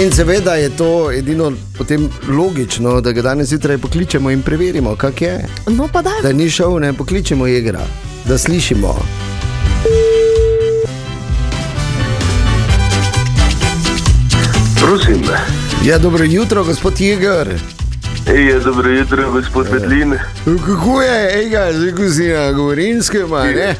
In 0.02 0.12
seveda 0.12 0.54
je 0.54 0.76
to 0.76 1.12
edino 1.12 1.52
potem 1.78 2.11
logično, 2.28 3.00
da 3.00 3.12
ga 3.12 3.22
danes 3.22 3.48
zjutraj 3.48 3.78
pokličemo 3.78 4.30
in 4.30 4.42
preverimo, 4.42 4.96
kak 4.96 5.22
je. 5.22 5.46
No. 5.66 5.88
Da 6.22 6.33
ni 6.33 6.50
šel, 6.50 6.78
ne 6.78 6.92
pokličemo 6.92 7.46
Jegera, 7.46 7.87
da 8.28 8.38
slišimo. 8.38 9.34
Prosim. 14.85 15.23
Ja, 15.85 15.99
dobro 15.99 16.25
jutro, 16.25 16.64
gospod 16.64 17.01
Jeger. 17.01 17.49
Ej, 18.27 18.61
dobro 18.64 18.90
jutro, 18.90 19.31
gospod 19.33 19.66
Medlin. 19.73 20.14
Kako 20.66 21.03
je, 21.03 21.47
ega, 21.47 21.73
zdaj 21.73 22.11
si 22.11 22.29
na 22.29 22.53
Gorinskem, 22.53 23.33
a 23.33 23.44
ne? 23.44 23.53
Ja, 23.53 23.77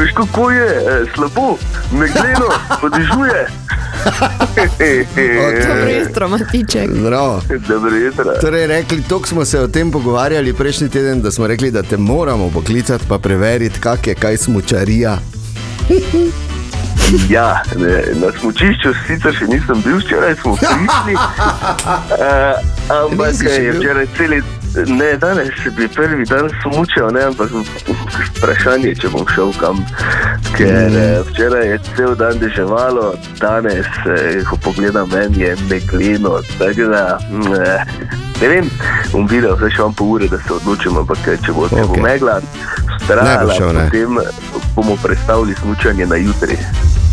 Veš, 0.00 0.10
kako 0.14 0.50
je, 0.50 0.66
E, 0.66 1.04
slabo, 1.14 1.56
megleno, 1.92 2.48
podižuje. 2.80 3.48
Dobro 5.68 5.90
jutro, 5.90 6.28
Matiček. 6.28 6.90
Zdravo. 6.94 7.42
Dobro 7.68 7.96
jutro. 7.96 8.24
Torej, 8.40 8.66
rekli, 8.66 9.02
toliko 9.02 9.28
smo 9.28 9.44
se 9.44 9.60
o 9.60 9.68
tem 9.68 9.90
pogovarjali 9.90 10.52
prejšnji 10.52 10.88
teden, 10.88 11.22
da 11.22 11.30
smo 11.30 11.46
rekli, 11.46 11.70
da 11.70 11.82
te 11.82 11.96
moramo 11.96 12.50
poklicati 12.50 13.04
pa 13.08 13.18
preveriti, 13.18 13.80
kak 13.80 14.06
je 14.06 14.14
kaj 14.14 14.36
smučarija. 14.36 15.18
Ja, 17.28 17.62
ne, 17.76 18.02
na 18.20 18.28
smučišču 18.40 18.92
sicer 19.06 19.32
še 19.32 19.46
nisem 19.48 19.80
bil, 19.84 19.96
včeraj 20.02 20.34
smo 20.42 20.56
prišli. 20.60 21.14
Uh, 21.16 22.58
ampak 22.92 23.40
je 23.44 23.72
včeraj 23.72 24.06
celi. 24.16 24.42
Ne, 24.92 25.16
danes 25.16 25.56
bi 25.76 25.88
prvi 25.88 26.24
dan 26.28 26.50
smučal, 26.62 27.08
ne, 27.16 27.22
ampak 27.30 27.48
vprašanje, 28.36 28.92
če 29.00 29.08
bom 29.08 29.24
šel 29.34 29.52
kam. 29.60 29.80
Ker 30.52 30.68
Mm. 30.68 30.96
eh, 30.96 31.20
včeraj 31.30 31.66
je 31.68 31.78
cel 31.96 32.14
dan 32.14 32.38
deževalo, 32.38 33.14
danes, 33.40 33.88
eh, 34.06 34.44
ko 34.44 34.56
pogledam 34.60 35.08
meni, 35.08 35.40
je 35.42 35.56
megleno. 35.70 36.38
Tako 36.58 36.90
da, 36.92 37.18
mm, 37.30 37.54
eh, 37.54 37.84
ne 38.42 38.48
vem, 38.48 38.70
bom 39.12 39.26
videl, 39.26 39.56
zdaj 39.56 39.70
še 39.70 39.80
imam 39.80 39.94
pol 39.94 40.12
ure, 40.18 40.28
da 40.28 40.38
se 40.38 40.52
odločim, 40.52 40.98
ampak 41.00 41.18
če 41.24 41.52
bo, 41.56 41.68
če 41.68 41.86
bo 41.88 41.96
megla 42.04 42.40
Ne 43.08 43.72
ne. 43.72 43.88
potem 43.88 44.18
bomo 44.76 44.96
predstavili 45.02 45.54
smučanje 45.54 46.06
na 46.06 46.16
jutri. 46.16 46.58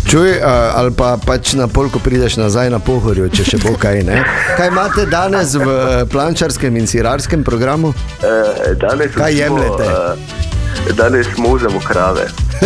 Čuj, 0.06 0.38
ali 0.76 0.92
pa 0.94 1.18
pač 1.18 1.54
na 1.58 1.68
pol, 1.68 1.90
ko 1.90 2.00
prideš 2.00 2.38
nazaj 2.38 2.70
na 2.70 2.80
pohorju, 2.80 3.26
če 3.34 3.44
še 3.44 3.58
bo 3.64 3.74
kaj. 3.80 4.04
Ne? 4.06 4.22
Kaj 4.58 4.70
imate 4.70 5.06
danes 5.10 5.56
v 5.58 5.66
plančarskem 6.12 6.78
in 6.78 6.88
sirarskem 6.88 7.44
programu? 7.44 7.94
Eh, 8.22 8.76
danes 8.78 9.12
Kaj 9.18 9.34
jemljete? 9.34 9.84
eh, 9.84 10.94
danes 10.94 11.28
možemo 11.38 11.80
krave. 11.82 12.28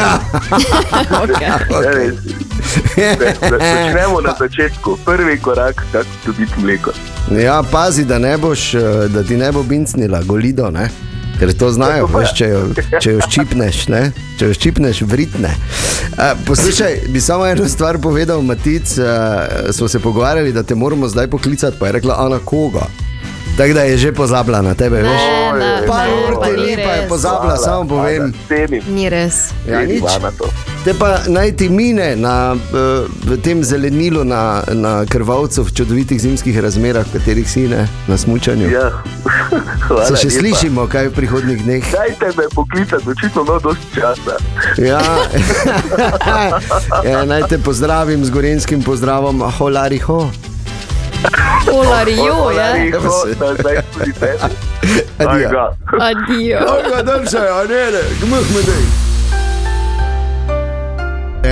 Okay. 1.09 2.11
Začnemo 3.49 4.21
na 4.21 4.35
začetku, 4.39 4.97
prvi 5.05 5.39
korak, 5.41 5.83
kako 5.91 6.09
dobiti 6.25 6.53
mleko. 6.59 6.91
Ja, 7.33 7.63
pazi, 7.71 8.05
da, 8.05 8.19
ne 8.19 8.37
boš, 8.37 8.73
eh, 8.75 8.81
da 9.09 9.23
ti 9.23 9.37
ne 9.37 9.51
bo 9.51 9.63
bincnila, 9.63 10.21
golido. 10.23 10.69
Ne? 10.71 10.89
Ker 11.39 11.53
to 11.53 11.71
znajo, 11.71 12.07
veš, 12.07 12.33
če, 12.33 12.47
jo, 12.47 12.61
če 13.01 13.11
jo 13.11 13.19
ščipneš, 13.21 13.87
ne? 13.87 14.01
če 14.37 14.45
jo 14.45 14.53
ščipneš, 14.53 15.01
vritne. 15.01 15.53
Poslušaj, 16.45 16.99
bi 17.07 17.21
samo 17.21 17.45
eno 17.47 17.67
stvar 17.67 17.97
povedal, 17.97 18.41
Matic, 18.41 18.95
smo 19.71 19.87
se 19.87 19.99
pogovarjali, 19.99 20.51
da 20.51 20.63
te 20.63 20.75
moramo 20.75 21.07
zdaj 21.07 21.27
poklicati, 21.27 21.77
pa 21.79 21.87
je 21.87 21.91
rekla 21.91 22.15
Ana 22.19 22.39
koga. 22.39 22.87
Tako 23.57 23.73
da 23.73 23.81
je 23.81 23.97
že 23.97 24.11
pozabila 24.11 24.61
na 24.61 24.73
tebe, 24.73 25.01
veš? 25.01 25.21
ne, 25.59 25.87
Pa 25.87 26.03
ne, 26.05 26.13
ur 26.27 26.39
pa 26.39 26.45
te 26.45 26.51
ni 26.53 26.65
ni, 26.65 26.75
pa 26.75 26.91
je 26.91 27.01
res. 27.01 27.09
pozabila, 27.09 27.57
samo 27.57 27.87
povem. 27.87 28.33
Ni 28.87 29.09
res. 29.09 29.49
Ja, 29.67 29.83
nič. 29.83 30.03
Te 30.83 30.93
pa 30.93 31.17
naj 31.27 31.51
ti 31.59 31.69
mine 31.69 32.15
na, 32.15 32.55
v 33.27 33.37
tem 33.43 33.63
zelenilu 33.63 34.23
na, 34.23 34.63
na 34.71 35.03
krvavcu 35.05 35.63
v 35.67 35.73
čudovitih 35.75 36.21
zimskih 36.21 36.55
razmerah, 36.55 37.03
v 37.03 37.19
katerih 37.19 37.49
si 37.51 37.67
ne, 37.67 37.83
na 38.07 38.17
smučanju. 38.17 38.69
Ja, 38.71 38.87
hvala 39.87 40.05
Se 40.07 40.15
še 40.15 40.29
lepa. 40.29 40.39
slišimo, 40.39 40.85
kaj 40.87 41.11
v 41.11 41.15
prihodnih 41.19 41.59
dneh. 41.67 41.83
Dajte 41.91 42.31
me 42.37 42.47
poklicati, 42.55 43.09
očitno 43.11 43.43
imam 43.43 43.59
dosti 43.63 43.87
časa. 43.91 44.39
Ja. 44.79 45.03
ja, 47.11 47.25
naj 47.27 47.51
te 47.51 47.59
pozdravim 47.59 48.23
z 48.23 48.31
gorenskim 48.31 48.79
pozdravom, 48.79 49.43
holari 49.59 49.99
ho. 50.07 50.31
Polarijo, 51.67 52.23
je. 52.23 52.31
Holariho, 52.31 53.13
da 53.35 53.51
zdaj 53.59 53.83
tudi 53.91 54.15
tebi. 54.15 54.47
Adijo. 55.27 55.67
Adijo. 55.99 56.59
Dolgo 56.63 57.03
daljše, 57.03 57.43
a 57.43 57.67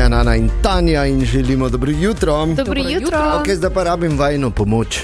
Ena 0.08 0.20
Ana 0.20 0.36
in 0.36 0.50
Tanja 0.62 1.06
in 1.06 1.26
želimo 1.26 1.70
dobro 1.70 1.92
jutro. 1.92 2.46
Dobro 2.46 2.82
jutro. 2.90 3.18
Ok, 3.42 3.50
zdaj 3.50 3.70
pa 3.70 3.84
rabim 3.84 4.18
vajno 4.18 4.52
pomoč. 4.52 5.00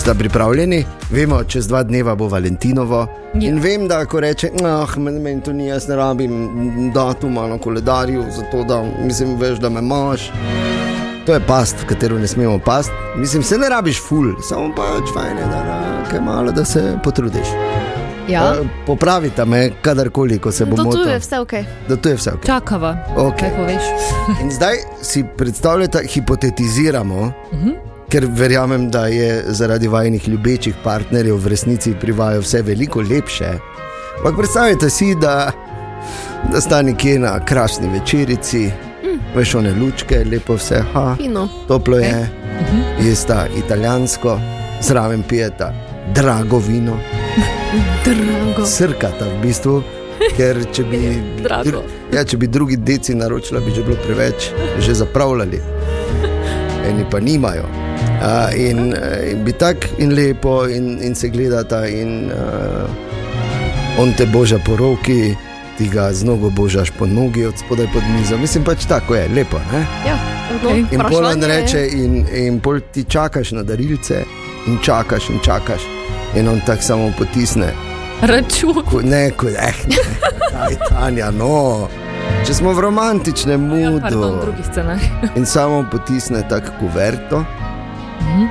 Ste 0.00 0.14
pripravljeni? 0.14 0.84
Vemo, 1.10 1.44
čez 1.44 1.68
dva 1.68 1.82
dneva 1.82 2.14
bo 2.14 2.28
Valentinovo. 2.28 3.06
Ja. 3.34 3.48
In 3.48 3.58
vem, 3.60 3.88
da 3.88 4.04
ko 4.06 4.20
reče, 4.20 4.50
ah, 4.64 4.98
meni, 4.98 5.20
meni 5.20 5.42
to 5.42 5.52
ni, 5.52 5.66
jaz 5.66 5.88
ne 5.88 5.96
rabim 5.96 6.90
datuma 6.94 7.46
na 7.46 7.58
koledarju, 7.58 8.24
zato 8.36 8.64
da 8.64 8.82
mislim, 9.04 9.36
veš, 9.36 9.58
da 9.58 9.68
me 9.68 9.80
imaš. 9.80 10.30
To 11.26 11.34
je 11.34 11.40
past, 11.46 11.76
v 11.82 11.86
katero 11.86 12.18
ne 12.18 12.26
smemo 12.26 12.58
past. 12.58 12.90
Mislim, 13.16 13.42
se 13.42 13.58
ne 13.58 13.68
rabiš 13.68 14.00
ful, 14.08 14.32
samo 14.48 14.72
pač 14.76 15.12
fajn 15.14 15.38
je, 15.38 15.44
da, 15.44 15.64
da, 16.12 16.20
malo, 16.20 16.52
da 16.52 16.64
se 16.64 16.98
potrudiš. 17.04 17.48
Ja. 18.28 18.54
Eh, 18.54 18.66
Popravite 18.86 19.44
me, 19.44 19.70
kadarkoli, 19.82 20.38
ko 20.38 20.52
se 20.52 20.64
bo 20.64 20.76
To 20.76 20.82
tu 20.82 20.88
motil. 20.88 21.08
je 21.08 21.18
vse 21.18 21.38
ok. 21.38 21.52
Da 21.88 21.96
tu 21.96 22.08
je 22.08 22.14
vse 22.14 22.30
ok. 22.30 22.46
Čakava. 22.46 22.96
Ok. 23.16 23.38
Kaj 23.38 23.50
poveš? 23.50 23.82
In 24.42 24.50
zdaj 24.50 24.74
si 25.02 25.24
predstavljate, 25.36 26.02
hipotetiziramo, 26.06 27.14
uh 27.16 27.32
Mhm. 27.52 27.68
-huh. 27.68 27.74
ker 28.08 28.26
verjamem, 28.26 28.90
da 28.90 29.06
je 29.06 29.44
zaradi 29.46 29.88
vajenih 29.88 30.28
ljubečih 30.28 30.74
partnerjev 30.84 31.36
v 31.36 31.46
resnici 31.46 31.94
pri 31.94 32.12
vaju 32.12 32.40
vse 32.40 32.62
veliko 32.62 33.00
lepše. 33.02 33.48
Ampak 34.16 34.36
predstavljajte 34.36 34.90
si, 34.90 35.14
da, 35.14 35.52
da 36.52 36.60
sta 36.60 36.82
nekje 36.82 37.18
na 37.18 37.44
krasni 37.44 37.88
večerici, 37.90 38.70
mm. 39.04 39.36
veš, 39.36 39.54
one 39.54 39.72
lučke, 39.72 40.24
lepo 40.24 40.54
vse, 40.54 40.82
ha, 40.94 41.14
Fino. 41.16 41.48
toplo 41.68 41.96
je, 41.98 42.28
Okay. 42.58 42.60
uh 42.60 42.66
-huh. 42.98 43.08
jesta 43.08 43.46
italijansko, 43.58 44.38
zraven 44.80 45.22
pijeta 45.22 45.72
drago 46.14 46.58
vino, 46.58 46.98
Drago. 48.04 48.66
srkata 48.66 49.24
v 49.24 49.40
bistvu. 49.42 49.82
Ker 50.36 50.58
če 50.72 50.84
bi, 50.84 50.98
Drago. 51.44 51.82
ja, 52.12 52.24
če 52.24 52.36
bi 52.36 52.46
drugi 52.46 52.76
deci 52.76 53.14
naročila, 53.14 53.60
bi 53.60 53.74
že 53.74 53.84
bilo 53.86 53.96
preveč, 54.02 54.50
že 54.82 54.94
zapravljali, 54.94 55.60
eni 56.88 57.04
pa 57.10 57.20
nimajo. 57.20 57.66
Uh, 58.18 58.50
in, 58.58 58.94
eh, 58.94 59.30
in 59.32 59.44
bi 59.44 59.52
tako 59.52 59.94
in 59.98 60.14
lepo, 60.14 60.66
in, 60.66 60.98
in 61.02 61.14
se 61.14 61.28
gledata, 61.28 61.86
in 61.86 62.30
uh, 62.34 64.00
on 64.02 64.12
te 64.18 64.26
boža 64.26 64.58
po 64.58 64.76
roki, 64.76 65.36
ti 65.78 65.86
ga 65.88 66.10
z 66.12 66.26
nogo 66.26 66.50
božaš 66.50 66.90
po 66.98 67.06
nogi 67.06 67.46
od 67.46 67.54
spodaj 67.58 67.86
pod 67.94 68.02
mizo. 68.10 68.38
Mislim 68.38 68.64
pač 68.64 68.86
tako 68.90 69.14
je, 69.14 69.28
lepo. 69.34 69.62
Ne? 69.72 69.86
Ja, 70.06 70.18
Ok. 70.48 70.92
In 70.92 71.00
pol 71.10 71.26
on 71.26 71.42
reče, 71.44 71.86
in, 71.92 72.26
in 72.32 72.60
pol 72.60 72.80
ti 72.92 73.04
čakaš 73.04 73.52
na 73.52 73.62
darilce, 73.62 74.24
in 74.66 74.78
čakaš 74.82 75.28
in 75.30 75.38
čakaš, 75.44 75.84
in 76.34 76.48
on 76.48 76.60
tako 76.60 76.82
samo 76.82 77.12
potisne. 77.18 77.72
Račun. 78.22 78.82
Ko, 78.84 79.00
ne, 79.02 79.30
ko, 79.30 79.46
eh, 79.48 79.72
kaj, 80.50 80.76
Tanja, 80.90 81.30
no. 81.30 81.88
Če 82.44 82.54
smo 82.54 82.72
v 82.72 82.80
romantičnem 82.80 83.62
Ja, 83.72 83.90
Pardon, 83.92 84.18
mudu 84.20 84.40
drugi 84.42 84.62
scenarij. 84.64 85.08
in 85.36 85.46
samo 85.46 85.84
potisne 85.84 86.42
tako 86.48 86.70
kuverto, 86.80 87.44
Mhm. 88.20 88.42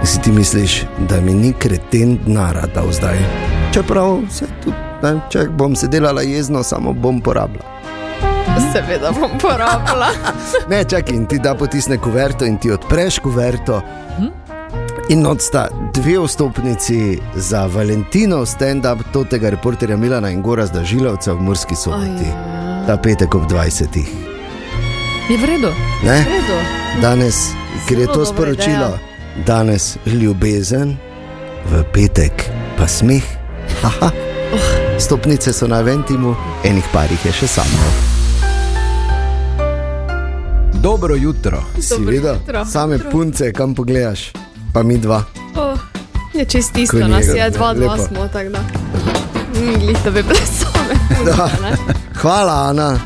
in 0.00 0.06
si 0.06 0.20
ti 0.20 0.32
misliš, 0.32 0.82
da 1.00 1.20
mi 1.20 1.34
ni 1.34 1.52
kreten 1.54 2.18
denara 2.18 2.66
dal 2.66 2.92
zdaj. 2.92 3.18
Čeprav 3.72 4.18
se 4.30 4.44
tudi, 4.62 4.76
ne, 5.02 5.20
če 5.28 5.46
bom 5.50 5.76
se 5.76 5.88
delala 5.88 6.22
jezno, 6.22 6.62
samo 6.62 6.92
bom 6.92 7.20
porabila. 7.20 7.64
Seveda 8.72 9.10
bom 9.12 9.30
porabila. 9.38 10.08
Ne, 10.70 10.84
čakaj, 10.84 11.14
in 11.14 11.26
ti 11.26 11.38
da 11.38 11.54
potisne 11.54 11.98
kuverto 11.98 12.44
in 12.44 12.58
ti 12.58 12.70
odpreš 12.70 13.18
kuverto. 13.18 13.80
Mhm. 14.18 14.28
In 15.08 15.26
odsta 15.26 15.68
dve 15.92 16.18
vstopnici 16.26 17.18
za 17.36 17.66
Valentinov 17.66 18.46
stand-up 18.46 19.28
tega 19.30 19.50
reporterja 19.50 19.96
Milana 19.96 20.30
in 20.30 20.42
Gora 20.42 20.66
Zdažilovca 20.66 21.32
v 21.32 21.40
Murski 21.40 21.76
soboti. 21.76 22.28
Ta 22.86 22.96
petek 22.96 23.34
ob 23.34 23.44
20. 23.44 23.98
Je 25.30 25.36
v 25.36 25.44
redu. 25.44 25.68
Ne? 26.04 26.24
V 26.24 26.28
redu. 26.32 26.56
Danes, 27.02 27.52
ker 27.88 27.98
je 27.98 28.06
to 28.06 28.24
sporočilo, 28.24 28.96
ideja. 28.96 29.44
danes 29.46 29.96
ljubezen, 30.06 30.96
v 31.68 31.84
petek 31.92 32.48
pa 32.78 32.88
smeh. 32.88 33.24
Haha. 33.82 34.08
Stopnice 34.98 35.52
so 35.52 35.68
na 35.68 35.80
Ventimu, 35.80 36.32
enih 36.64 36.84
parih 36.92 37.20
je 37.24 37.32
še 37.32 37.46
samo. 37.46 37.84
Dobro 40.80 41.14
jutro. 41.16 41.60
Si 41.80 41.92
Dobro 41.92 42.10
videl? 42.10 42.34
jutro. 42.34 42.64
Same 42.64 42.98
punce, 43.10 43.52
kam 43.52 43.74
pogledaš, 43.74 44.32
pa 44.74 44.82
mi 44.82 44.98
dva. 44.98 45.22
Oh, 45.54 45.78
je 46.34 46.44
čist 46.44 46.76
isto, 46.76 46.98
Ko 46.98 47.08
nas 47.08 47.26
njega, 47.26 47.44
je 47.44 47.50
dva, 47.50 47.74
dva 47.74 47.94
lepo. 47.94 48.06
smo, 48.06 48.28
tako 48.28 48.50
da. 48.50 48.58
Mm, 49.54 49.80
Glih, 49.80 49.98
da 50.04 50.10
bi 50.10 50.22
ne? 50.22 50.34
Hvala, 52.20 52.52
Ana. 52.68 52.98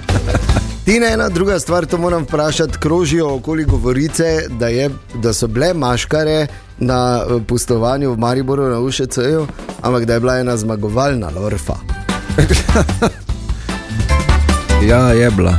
Ti 0.84 1.00
ne 1.00 1.06
ena 1.12 1.28
druga 1.28 1.60
stvar, 1.60 1.86
to 1.86 1.98
moram 1.98 2.22
vprašati, 2.22 2.78
krožijo 2.78 3.34
okoli 3.34 3.64
govorice, 3.64 4.42
da, 4.48 4.68
je, 4.68 4.90
da 5.14 5.32
so 5.32 5.46
bile 5.46 5.74
maškare 5.74 6.46
na 6.78 7.20
eh, 7.20 7.40
pustovanju 7.46 8.12
v 8.12 8.18
Mariboru 8.18 8.68
na 8.68 8.78
UŠC-ju, 8.78 9.46
ampak 9.82 10.04
da 10.04 10.14
je 10.14 10.20
bila 10.20 10.38
ena 10.38 10.56
zmagovalna 10.56 11.30
lorfa. 11.36 11.74
Ja, 14.88 15.12
je 15.12 15.30
bila. 15.30 15.52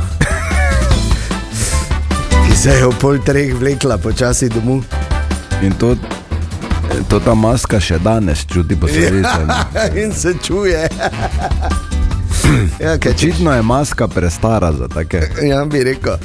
Ki 2.46 2.56
se 2.56 2.70
je 2.70 2.86
v 2.86 2.98
pol 3.00 3.18
treh 3.24 3.54
vlekla 3.54 3.98
počasi 3.98 4.48
domov. 4.48 4.99
In 5.62 5.72
to, 5.72 5.96
to 7.08 7.20
ta 7.20 7.34
maska 7.34 7.80
še 7.80 7.98
danes 7.98 8.46
čuti 8.46 8.76
posledice. 8.76 9.46
ne. 9.46 9.54
Ja, 9.74 9.86
in 10.04 10.12
se 10.12 10.34
čuje. 10.42 10.88
ja, 12.84 12.98
kaj, 12.98 13.12
Očitno 13.12 13.52
je 13.52 13.62
maska 13.62 14.08
prestara 14.08 14.72
za 14.72 14.88
take. 14.88 15.20
Ja, 15.42 15.64
bi 15.64 15.84
rekel. 15.84 16.16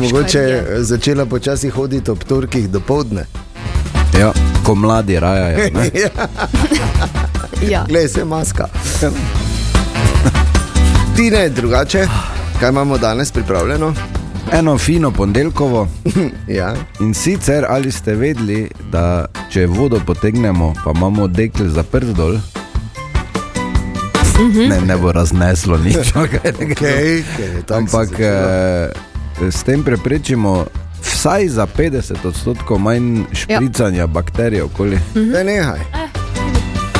Mogoče 0.00 0.38
je 0.38 0.82
začela 0.84 1.26
počasi 1.26 1.68
hoditi 1.68 2.10
ob 2.10 2.24
torkih 2.24 2.68
do 2.70 2.80
povdne. 2.80 3.26
Ja, 4.20 4.32
ko 4.64 4.74
mladi 4.74 5.20
rajajo. 5.20 5.58
ne. 5.74 5.90
Ja. 7.70 7.84
Glej, 7.88 8.08
se 8.08 8.24
maska. 8.24 8.66
Ti 11.16 11.30
ne, 11.30 11.48
drugače, 11.48 12.06
kaj 12.60 12.68
imamo 12.68 12.98
danes 12.98 13.30
pripravljeno? 13.32 13.94
Eno 14.52 14.78
fino 14.78 15.10
ponedeljkovo. 15.10 15.88
ja. 16.58 16.74
In 17.00 17.14
sicer, 17.14 17.64
ali 17.68 17.92
ste 17.92 18.14
vedeli, 18.14 18.70
da 18.92 19.26
če 19.50 19.66
vodo 19.66 20.00
potegnemo, 20.06 20.74
pa 20.84 20.92
imamo 20.96 21.26
dekl 21.28 21.68
zaprt 21.68 22.06
dol, 22.16 22.38
ne, 24.68 24.80
ne 24.80 24.96
bo 24.96 25.12
razneslo 25.12 25.78
nič. 25.78 25.96
Je 27.38 27.62
tako 27.66 27.74
Ampak 27.74 28.08
eh, 28.20 28.90
s 29.50 29.62
tem 29.62 29.82
preprečimo 29.82 30.66
vsaj 31.02 31.48
za 31.48 31.66
50 31.66 32.26
odstotkov 32.26 32.78
manj 32.78 33.24
špricanja 33.32 34.06
bakterij 34.06 34.60
okoli. 34.60 34.98
Ne, 35.14 35.44
nehaj. 35.44 35.80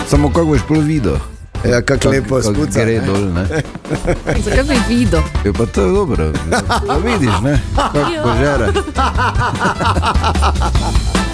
Samo 0.09 0.29
kako 0.29 0.47
boš 0.47 0.61
pol 0.69 0.81
videl. 0.81 1.17
Ja, 1.65 1.83
kako 1.83 2.09
lepo 2.09 2.43
spuca, 2.43 2.81
Gre 2.81 3.01
dol, 3.01 3.25
ne. 3.27 3.45
Zakaj 4.45 4.65
bi 4.65 4.77
videl? 4.89 5.21
Je 5.45 5.53
pa 5.53 5.67
to 5.67 5.81
je 5.81 5.89
dobro, 5.89 6.33
da 6.87 6.97
vidiš, 6.97 7.35
ne, 7.43 7.61
kako 7.75 7.99
Ja. 7.99 8.23
požere. 8.23 8.67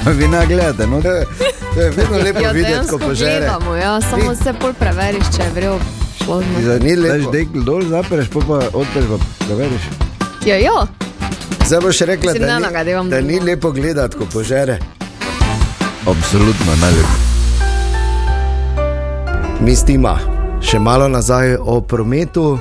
Vi 0.08 0.28
ne 0.28 0.46
gledate, 0.46 0.86
no? 0.86 1.02
To 1.02 1.80
je 1.80 1.90
vedno 1.90 2.18
lepo 2.18 2.40
Ja, 2.40 2.50
videti, 2.50 2.88
ko 2.88 2.98
požere. 2.98 3.38
gledamo, 3.38 3.74
ja, 3.74 4.00
samo 4.00 4.34
se 4.34 4.52
pol 4.52 4.72
preveriš, 4.72 5.24
če 5.36 5.42
je 5.42 5.50
vrel 5.50 5.78
šlo. 6.16 6.40
Ni 6.80 6.96
Daš 6.96 6.98
lepo. 6.98 7.30
dekl 7.30 7.60
dol, 7.60 7.82
zapreš, 7.84 8.28
pa 8.28 8.40
pa 8.40 8.54
odpreš, 8.72 9.04
pa 9.08 9.16
preveriš. 9.46 9.82
Ja, 10.46 10.56
ja. 10.56 10.86
Zdaj 11.66 11.80
boš 11.80 12.00
rekla, 12.00 12.32
da 12.32 12.58
ni, 12.58 12.64
da 13.10 13.20
ni 13.20 13.40
lepo 13.40 13.70
gledati, 13.70 14.16
ko 14.16 14.24
požere. 14.26 14.78
Absolutno 16.02 16.72
najlepše. 16.76 17.29
Mistima, 19.60 20.14
še 20.64 20.78
malo 20.80 21.04
nazaj 21.08 21.58
o 21.60 21.82
prometu, 21.84 22.54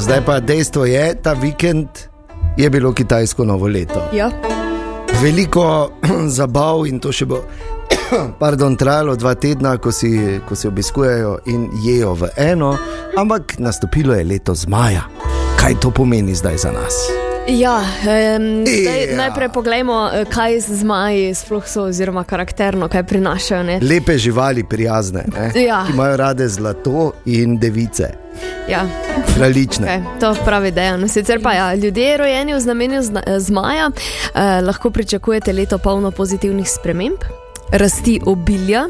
zdaj 0.00 0.22
pa 0.24 0.38
dejstvo 0.40 0.86
je, 0.88 1.12
ta 1.20 1.34
vikend 1.36 2.08
je 2.56 2.70
bilo 2.72 2.92
kitajsko 2.96 3.44
novo 3.44 3.68
leto. 3.68 4.00
Ja. 4.16 4.30
Veliko 5.20 5.92
zabav 6.38 6.86
in 6.88 7.04
to 7.04 7.12
še 7.12 7.28
bo. 7.28 7.42
Pardon, 8.42 8.80
trajalo 8.80 9.18
dva 9.20 9.36
tedna, 9.36 9.76
ko 9.76 9.92
si, 9.92 10.40
ko 10.48 10.56
si 10.56 10.72
obiskujejo 10.72 11.36
in 11.52 11.68
jejo 11.84 12.16
v 12.16 12.32
eno, 12.40 12.72
ampak 13.12 13.58
nastopilo 13.60 14.16
je 14.16 14.24
leto 14.24 14.56
zmaja. 14.56 15.04
Kaj 15.60 15.82
to 15.84 15.92
pomeni 15.92 16.32
zdaj 16.32 16.64
za 16.64 16.72
nas? 16.72 17.27
Ja, 17.50 17.78
um, 17.78 18.66
zdaj, 18.66 19.04
Ja. 19.04 19.16
najprej 19.16 19.48
poglejmo, 19.48 20.10
eh, 20.12 20.24
kaj 20.24 20.60
zmaji 20.60 21.34
sploh 21.34 21.64
so, 21.66 21.82
oziroma 21.82 22.24
karakterno, 22.24 22.88
kaj 22.88 23.02
prinašajo. 23.04 23.62
Ne? 23.62 23.80
Lepe 23.82 24.18
živali, 24.18 24.64
prijazne, 24.64 25.24
ne? 25.28 25.62
Ja. 25.62 25.84
ki 25.86 25.92
imajo 25.92 26.16
rade 26.16 26.48
zlato 26.48 27.12
in 27.26 27.58
device, 27.58 28.08
Ja. 28.68 28.84
kraljične. 29.34 29.86
Okay, 29.86 30.20
to 30.20 30.34
pravi 30.44 30.70
dejan. 30.70 31.08
Sicer 31.08 31.42
pa 31.42 31.52
ja, 31.52 31.74
ljudje, 31.74 32.16
rojeni 32.16 32.54
v 32.54 32.60
znamenju 32.60 33.02
zna- 33.02 33.22
eh, 33.26 33.40
zmaja, 33.40 33.90
eh, 34.34 34.60
lahko 34.60 34.90
pričakujete 34.90 35.52
leto 35.52 35.78
polno 35.78 36.10
pozitivnih 36.10 36.70
sprememb, 36.70 37.18
rasti 37.70 38.20
obilja. 38.26 38.84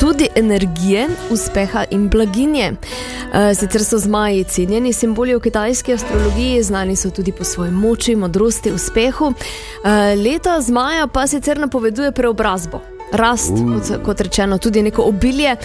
Tudi 0.00 0.28
energije, 0.34 1.08
uspeha 1.30 1.84
in 1.90 2.08
blaginje. 2.08 2.72
E, 3.34 3.54
sicer 3.54 3.84
so 3.84 3.98
zmaji 3.98 4.44
cenjeni 4.44 4.92
simboli 4.92 5.34
v 5.34 5.40
kitajski 5.40 5.92
astrologiji, 5.92 6.62
znani 6.62 6.96
so 6.96 7.10
tudi 7.10 7.32
po 7.32 7.44
svoji 7.44 7.70
moči, 7.70 8.16
modrosti, 8.16 8.72
uspehu. 8.72 9.32
E, 9.84 10.14
leta 10.16 10.60
zmaja 10.60 11.06
pa 11.06 11.26
sicer 11.26 11.58
napoveduje 11.58 12.12
preobrazbo. 12.12 12.80
Rast, 13.12 13.50
kot, 13.50 14.02
kot 14.04 14.20
rečeno, 14.20 14.58
tudi 14.58 14.82
neko 14.82 15.02
obilje. 15.02 15.56
E, 15.56 15.58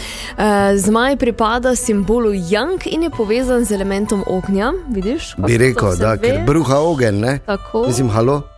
zmaj 0.78 1.17
pripada 1.17 1.76
simbolu 1.76 2.34
Yang 2.34 2.86
in 2.86 3.04
je 3.04 3.10
povezan 3.10 3.65
z 3.65 3.72
elementom 3.72 4.24
ognja. 4.28 4.74
Vidiš, 4.89 5.36
Bi 5.38 5.58
rekel, 5.58 5.96
da 5.98 6.13
ve? 6.13 6.17
ker 6.17 6.46
bruha 6.46 6.80
ogen, 6.80 7.20
ne? 7.20 7.39
Tako. 7.46 7.88
Mislim, 7.88 8.10
halo. 8.10 8.51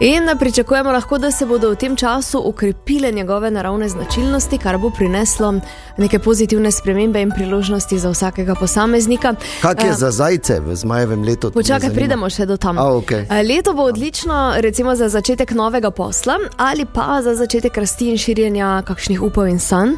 In 0.00 0.28
pričakujemo 0.38 0.92
lahko, 0.92 1.18
da 1.18 1.30
se 1.30 1.46
bodo 1.46 1.70
v 1.70 1.76
tem 1.76 1.96
času 1.96 2.42
ukrepile 2.44 3.12
njegove 3.12 3.50
naravne 3.50 3.88
značilnosti, 3.88 4.58
kar 4.58 4.78
bo 4.78 4.90
prineslo 4.90 5.54
neke 5.96 6.18
pozitivne 6.18 6.70
spremembe 6.70 7.22
in 7.22 7.30
priložnosti 7.30 7.98
za 7.98 8.10
vsakega 8.10 8.54
posameznika. 8.54 9.34
Kak 9.62 9.84
je 9.84 9.90
Eh, 9.90 9.94
za 9.94 10.10
zajce 10.10 10.60
v 10.60 10.76
zmajevem 10.76 11.22
letu? 11.22 11.50
Počakaj, 11.50 11.90
pridemo 11.90 12.30
še 12.30 12.46
do 12.46 12.56
tam. 12.56 12.78
A, 12.78 12.94
okej. 12.96 13.26
Eh, 13.30 13.42
Leto 13.42 13.74
bo 13.74 13.82
odlično, 13.82 14.54
recimo 14.56 14.94
za 14.96 15.08
začetek 15.08 15.50
novega 15.50 15.90
posla 15.90 16.38
ali 16.56 16.84
pa 16.84 17.22
za 17.22 17.34
začetek 17.34 17.76
rasti 17.76 18.10
in 18.10 18.18
širjenja 18.18 18.82
kakšnih 18.86 19.22
upov 19.22 19.48
in 19.48 19.58
sanj. 19.58 19.92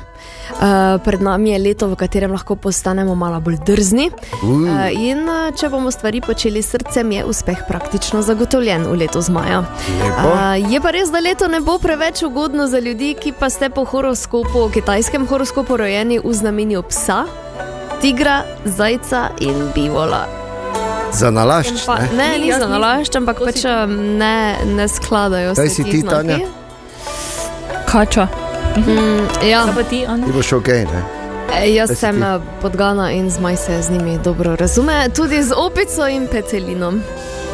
Eh, 0.60 0.98
Pred 1.04 1.20
nami 1.22 1.50
je 1.50 1.58
leto, 1.58 1.88
v 1.88 1.96
katerem 1.96 2.32
lahko 2.32 2.56
postanemo 2.56 3.14
malo 3.14 3.40
bolj 3.40 3.56
drzni. 3.66 4.10
Uh. 4.42 4.68
Eh, 4.68 4.92
In 5.10 5.28
če 5.56 5.68
bomo 5.68 5.90
stvari 5.90 6.20
počeli 6.20 6.62
s 6.62 6.70
srcem, 6.70 7.12
je 7.12 7.24
uspeh 7.24 7.58
praktično 7.68 8.22
zagotovljen 8.22 8.84
v 8.84 8.96
letu 8.96 9.20
zmaja. 9.20 9.64
Eh, 9.78 10.70
Je 10.70 10.80
pa 10.80 10.90
res, 10.90 11.10
da 11.10 11.20
leto 11.20 11.48
ne 11.48 11.60
bo 11.60 11.78
preveč 11.78 12.22
ugodno 12.22 12.66
za 12.66 12.78
ljudi, 12.78 13.14
ki 13.14 13.32
pa 13.32 13.50
ste 13.50 13.70
po 13.70 13.84
horoskopu, 13.84 14.70
kitajskem 14.74 15.26
horoskopu 15.26 15.76
rojeni 15.76 16.20
v 16.24 16.32
znamenju 16.32 16.82
psa, 16.82 17.24
tigra, 18.00 18.42
zajca 18.64 19.28
in 19.40 19.70
bivola. 19.74 20.26
Za 21.12 21.30
nalašč. 21.30 21.86
Pa, 21.86 21.98
ne? 21.98 22.08
ne, 22.16 22.38
ni 22.38 22.52
za 22.52 22.68
nalašč, 22.68 23.16
ampak 23.16 23.40
pač 23.44 23.64
um, 23.64 23.96
ne, 24.18 24.56
ne 24.64 24.88
skladajo 24.88 25.54
se. 25.54 25.62
Kaj 25.62 25.68
si 25.68 25.84
ti. 25.84 26.02
Tanja? 26.06 26.38
Kača. 27.90 28.28
Mm, 28.76 29.48
ja. 29.50 29.64
Kaj 29.66 29.74
pa 29.74 29.82
ti, 29.82 30.04
Anja? 30.06 30.26
Ti 30.26 30.32
boš 30.32 30.52
ok, 30.52 30.68
ne? 30.68 31.02
E, 31.50 31.72
Jaz 31.74 31.90
si 31.90 31.96
sem 31.96 32.22
eh, 32.22 32.38
podgana 32.62 33.10
in 33.10 33.30
zmaj 33.30 33.56
se 33.56 33.82
z 33.82 33.90
njimi 33.90 34.18
dobro 34.24 34.56
razume, 34.56 35.08
tudi 35.16 35.42
z 35.42 35.52
opico 35.56 36.06
in 36.08 36.28
petelinom. 36.30 37.02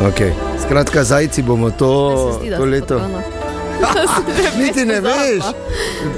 Okay. 0.00 0.32
Skratka, 0.62 1.04
zajci 1.04 1.42
bomo 1.42 1.70
to, 1.70 2.32
zdi, 2.40 2.50
to 2.56 2.64
leto. 2.64 3.00
Niti 4.60 4.84
ne 4.84 5.00
veš, 5.00 5.44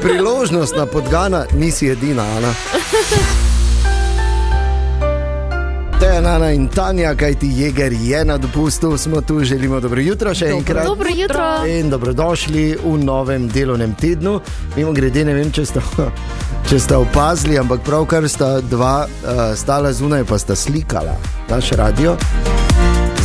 priložnost 0.02 0.76
na 0.76 0.86
podgana, 0.86 1.44
nisi 1.54 1.88
edina, 1.88 2.22
Ana. 2.22 2.52
Tejana 6.00 6.50
in 6.52 6.68
Tanja, 6.68 7.14
kaj 7.14 7.34
ti 7.34 7.50
jeger 7.54 7.92
je 7.92 8.24
na 8.24 8.38
dopustu, 8.38 8.98
smo 8.98 9.20
tu, 9.20 9.44
želimo 9.44 9.80
dobro 9.80 10.00
jutro 10.00 10.34
še 10.34 10.46
enkrat. 10.46 10.86
Dobro 10.86 11.08
jutro. 11.14 11.66
In 11.66 11.90
dobrodošli 11.90 12.78
v 12.84 12.98
novem 13.04 13.48
delovnem 13.48 13.94
tednu. 13.94 14.40
Mimo 14.76 14.92
grede, 14.92 15.24
ne 15.24 15.34
vem, 15.34 15.52
če 15.52 15.66
ste, 15.66 15.82
če 16.70 16.78
ste 16.78 16.96
opazili, 16.96 17.58
ampak 17.58 17.82
pravkar 17.86 18.28
sta 18.28 18.60
dva 18.60 19.06
uh, 19.06 19.42
stala 19.58 19.92
zunaj, 19.92 20.24
pa 20.24 20.38
sta 20.38 20.56
slikala 20.56 21.18
naš 21.50 21.70
radio. 21.78 22.16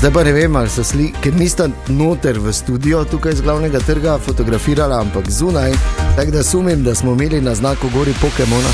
Zdaj 0.04 0.14
pa 0.14 0.24
ne 0.24 0.32
vem, 0.34 0.56
ali 0.56 0.70
so 0.70 0.84
sliki, 0.84 1.16
ker 1.24 1.36
nista 1.40 1.70
noter 1.88 2.36
v 2.36 2.52
studio 2.54 3.06
tukaj 3.08 3.38
z 3.40 3.46
glavnega 3.46 3.80
trga 3.80 4.18
fotografirala, 4.20 4.98
ampak 5.00 5.30
zunaj. 5.32 5.72
Tako 6.18 6.32
da 6.32 6.44
sumim, 6.44 6.84
da 6.84 6.96
smo 6.96 7.14
imeli 7.16 7.40
na 7.42 7.56
znaku 7.56 7.88
gori 7.94 8.12
Pokemona. 8.22 8.74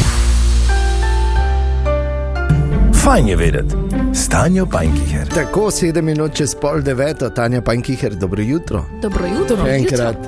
Fajn 3.04 3.28
je 3.28 3.36
vedeti, 3.36 3.76
stanje 4.14 4.64
Pankiher. 4.72 5.28
Tako 5.34 5.72
sedem 5.72 6.06
minut 6.06 6.34
čez 6.36 6.56
pol 6.56 6.82
deveto, 6.82 7.30
Tanja 7.30 7.62
Pankiher, 7.62 8.16
dobro 8.16 8.42
jutro. 8.44 8.84
Dobro 9.02 9.28
jutro. 9.28 9.58
Še 9.64 9.76
enkrat. 9.76 10.28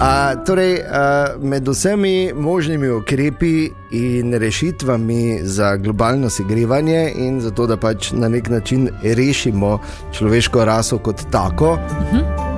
A, 0.00 0.34
torej, 0.44 0.74
a, 0.84 1.04
med 1.40 1.68
vsemi 1.68 2.32
možnimi 2.36 2.90
ukrepi 2.92 3.70
in 3.96 4.34
rešitvami 4.34 5.40
za 5.42 5.76
globalno 5.76 6.30
segrevanje 6.30 7.12
in 7.16 7.40
za 7.40 7.50
to, 7.50 7.66
da 7.66 7.80
pač 7.80 8.12
na 8.12 8.28
nek 8.28 8.48
način 8.48 8.88
rešimo 9.02 9.78
človeško 10.12 10.64
raso 10.64 10.98
kot 10.98 11.24
tako, 11.32 11.78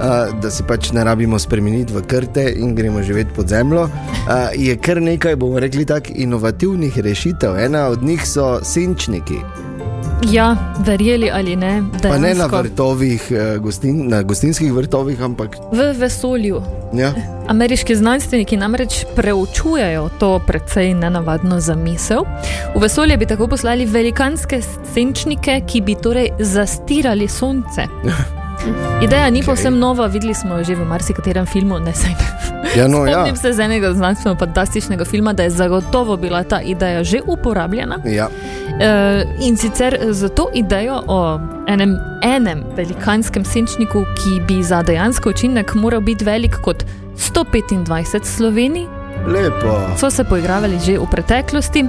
a, 0.03 0.27
da 0.43 0.51
se 0.51 0.67
pač 0.67 0.93
ne 0.93 1.05
rabimo 1.05 1.39
spremeniti 1.39 1.95
v 1.95 2.03
krte 2.07 2.53
in 2.57 2.75
gremo 2.75 3.03
živeti 3.03 3.31
pod 3.37 3.49
zemljo, 3.49 3.89
a, 4.29 4.49
je 4.55 4.77
kar 4.77 5.03
nekaj, 5.03 5.37
bomo 5.37 5.61
rekli, 5.61 5.87
tako 5.87 6.15
inovativnih 6.15 6.99
rešitev. 6.99 7.59
Ena 7.59 7.87
od 7.89 8.03
njih 8.03 8.27
so 8.29 8.59
senčniki. 8.65 9.39
Ja, 10.31 10.57
verjeli 10.87 11.31
ali 11.31 11.57
ne, 11.57 11.83
Pa 12.03 12.09
ne 12.09 12.19
na 12.19 12.19
dejansko 12.21 12.59
vrtovih, 12.59 13.23
eh, 13.31 13.59
gostin, 13.59 14.09
na 14.09 14.23
gostinskih 14.23 14.73
vrtovih, 14.73 15.23
ampak 15.23 15.57
v 15.73 15.93
vesolju. 15.99 16.63
ja. 16.95 17.13
Ameriški 17.49 17.97
znanstveniki 17.97 18.57
namreč 18.57 19.05
preučujejo 19.17 20.09
to 20.19 20.41
precej 20.47 20.95
nenavadno 20.95 21.61
zamisel. 21.61 22.23
V 22.77 22.81
vesolje 22.81 23.17
bi 23.17 23.27
tako 23.27 23.47
poslali 23.47 23.87
velikanske 23.87 24.61
senčnike, 24.95 25.61
ki 25.67 25.81
bi 25.81 25.95
torej 25.95 26.31
zastirali 26.39 27.29
sonce. 27.29 27.87
Ideja 29.03 29.31
ni 29.31 29.43
povsem 29.43 29.79
nova, 29.79 30.07
videli 30.07 30.35
smo 30.35 30.59
jo 30.59 30.65
že 30.65 30.75
v 30.75 30.85
marsikaterem 30.87 31.47
filmu, 31.47 31.79
ne 31.79 31.95
saj. 31.95 32.15
Ja, 32.77 32.89
no, 32.89 33.05
ja. 33.07 33.13
Spomnim 33.13 33.37
se 33.37 33.53
z 33.53 33.61
enega 33.61 33.93
znanstveno 33.93 34.37
fantastičnega 34.39 35.05
filma, 35.05 35.33
da 35.33 35.43
je 35.43 35.51
zagotovo 35.51 36.17
bila 36.17 36.45
ta 36.45 36.61
ideja 36.61 37.05
že 37.05 37.21
uporabljena. 37.27 37.99
Ja. 38.05 38.29
E, 38.81 39.27
in 39.41 39.57
sicer 39.57 39.99
z 40.11 40.29
to 40.29 40.49
idejo 40.55 41.03
o 41.07 41.41
enem, 41.67 41.97
enem 42.23 42.65
velikanskem 42.77 43.45
senčniku, 43.45 44.05
ki 44.17 44.41
bi 44.49 44.63
za 44.63 44.83
dejansko 44.83 45.31
učinek 45.31 45.75
moral 45.75 46.01
biti 46.01 46.25
velik 46.25 46.57
kot 46.63 46.85
125 47.17 48.25
Slovenij, 48.25 48.87
Lepo. 49.27 49.97
so 49.97 50.11
se 50.11 50.25
poigravali 50.25 50.79
že 50.79 50.99
v 50.99 51.07
preteklosti, 51.11 51.85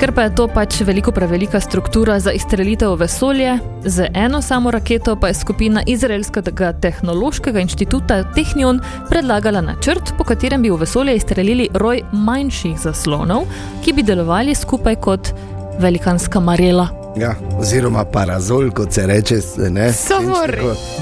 ker 0.00 0.12
pa 0.12 0.22
je 0.26 0.34
to 0.36 0.44
pač 0.48 0.80
veliko 0.84 1.12
prevelika 1.12 1.60
struktura 1.60 2.18
za 2.20 2.32
izstrelitev 2.32 2.92
v 2.92 3.00
vesolje. 3.00 3.58
Z 3.84 4.08
eno 4.14 4.42
samo 4.42 4.70
raketo 4.70 5.16
pa 5.16 5.28
je 5.28 5.34
skupina 5.34 5.82
Izraelskega 5.86 6.72
tehnološkega 6.72 7.60
inštituta 7.60 8.22
Technion 8.34 8.80
predlagala 9.08 9.60
načrt, 9.60 10.12
po 10.18 10.24
katerem 10.24 10.62
bi 10.62 10.70
v 10.70 10.76
vesolje 10.76 11.16
izstrelili 11.16 11.68
roj 11.72 12.02
manjših 12.12 12.78
zaslonov, 12.78 13.46
ki 13.84 13.92
bi 13.92 14.02
delovali 14.02 14.54
skupaj 14.54 14.96
kot 15.00 15.32
velikanska 15.80 16.40
marela. 16.40 16.88
Ja, 17.16 17.32
oziroma 17.60 18.04
parazol, 18.04 18.70
kot 18.76 18.92
se 18.92 19.06
reče. 19.06 19.38
Ne, 19.70 19.92
Samo. 19.92 20.34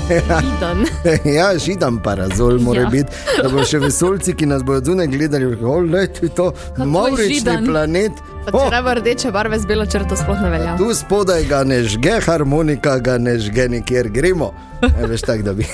Židan. 0.06 0.84
ja, 1.38 1.58
židan 1.58 1.98
parazol 2.02 2.60
mora 2.62 2.80
Ja. 2.80 2.88
biti. 2.88 3.10
Da 3.42 3.48
bo 3.48 3.64
še 3.66 3.78
vesoljci, 3.82 4.34
ki 4.34 4.46
nas 4.46 4.62
bodo 4.62 4.84
zunaj 4.84 5.06
gledali, 5.06 5.50
rekli: 5.50 5.90
da 5.90 5.98
je 5.98 6.28
to 6.36 6.52
Maurični 6.78 7.34
židan." 7.34 7.66
planet. 7.66 8.12
Pa 8.44 8.52
če 8.52 8.70
raba 8.70 8.94
rdeče 8.94 9.30
barve 9.32 9.58
z 9.58 9.66
belo 9.66 9.86
črto 9.86 10.16
sploh 10.16 10.40
ne 10.42 10.50
velja. 10.52 10.76
Tu 10.76 10.90
spodaj 10.94 11.44
ga 11.48 11.62
ne 11.64 11.80
žge, 11.84 12.18
harmonika 12.26 12.98
ga 12.98 13.18
ne 13.18 13.38
žge, 13.38 13.68
nikjer 13.68 14.08
gremo. 14.12 14.52
Ne, 14.82 15.06
veš 15.08 15.24
tako, 15.24 15.42
da 15.42 15.52
bi. 15.52 15.66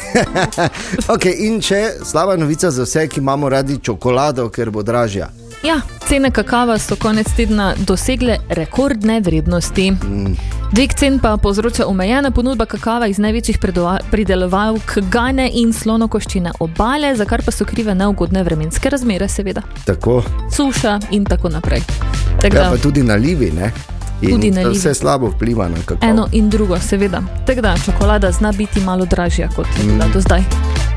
okay, 1.15 1.35
in 1.49 1.61
če 1.61 1.83
slaba 2.07 2.37
novica 2.39 2.71
za 2.71 2.87
vse, 2.87 3.09
ki 3.11 3.21
imamo 3.21 3.49
radi 3.51 3.81
čokolado, 3.83 4.49
ker 4.55 4.71
bo 4.71 4.87
dražja. 4.87 5.31
Ja, 5.67 5.81
cene 6.09 6.31
kakava 6.31 6.79
so 6.79 6.97
konec 6.97 7.29
tedna 7.37 7.75
dosegle 7.87 8.39
rekordne 8.49 9.19
vrednosti. 9.21 9.91
Mm. 9.91 10.39
Dvig 10.73 10.95
cen 10.97 11.19
pa 11.19 11.35
povzroča 11.37 11.85
omejena 11.87 12.31
ponudba 12.31 12.65
kakava 12.71 13.11
iz 13.11 13.19
največjih 13.19 13.59
pridelovalk 14.11 14.97
Gane 15.11 15.51
in 15.53 15.73
slonokoščine 15.73 16.55
obale, 16.61 17.13
za 17.17 17.27
kar 17.27 17.43
pa 17.45 17.53
so 17.53 17.67
krive 17.69 17.95
neugodne 17.95 18.45
vremenske 18.47 18.91
razmere, 18.91 19.29
seveda. 19.29 19.67
Tako. 19.85 20.23
Suša 20.57 20.99
in 21.11 21.29
tako 21.29 21.53
naprej. 21.53 21.85
Tako 22.37 22.57
Ja, 22.57 22.63
da- 22.63 22.71
pa 22.71 22.77
tudi 22.79 23.03
nalivi, 23.03 23.51
ne? 23.53 23.73
In 24.23 24.31
Tudi 24.31 24.51
nalivi. 24.51 24.75
vse 24.75 24.95
slabo 24.95 25.27
vpliva 25.29 25.69
na 25.69 25.77
kakao. 25.77 26.11
Eno 26.11 26.29
in 26.33 26.51
drugo, 26.51 26.79
seveda. 26.81 27.23
Tako 27.47 27.61
da 27.61 27.75
čokolada 27.79 28.33
zna 28.33 28.53
biti 28.53 28.81
malo 28.81 29.05
dražja 29.07 29.49
kot 29.49 29.67
je 29.79 29.85
bila 29.85 30.07
Mm. 30.07 30.13
do 30.13 30.21
zdaj. 30.21 30.43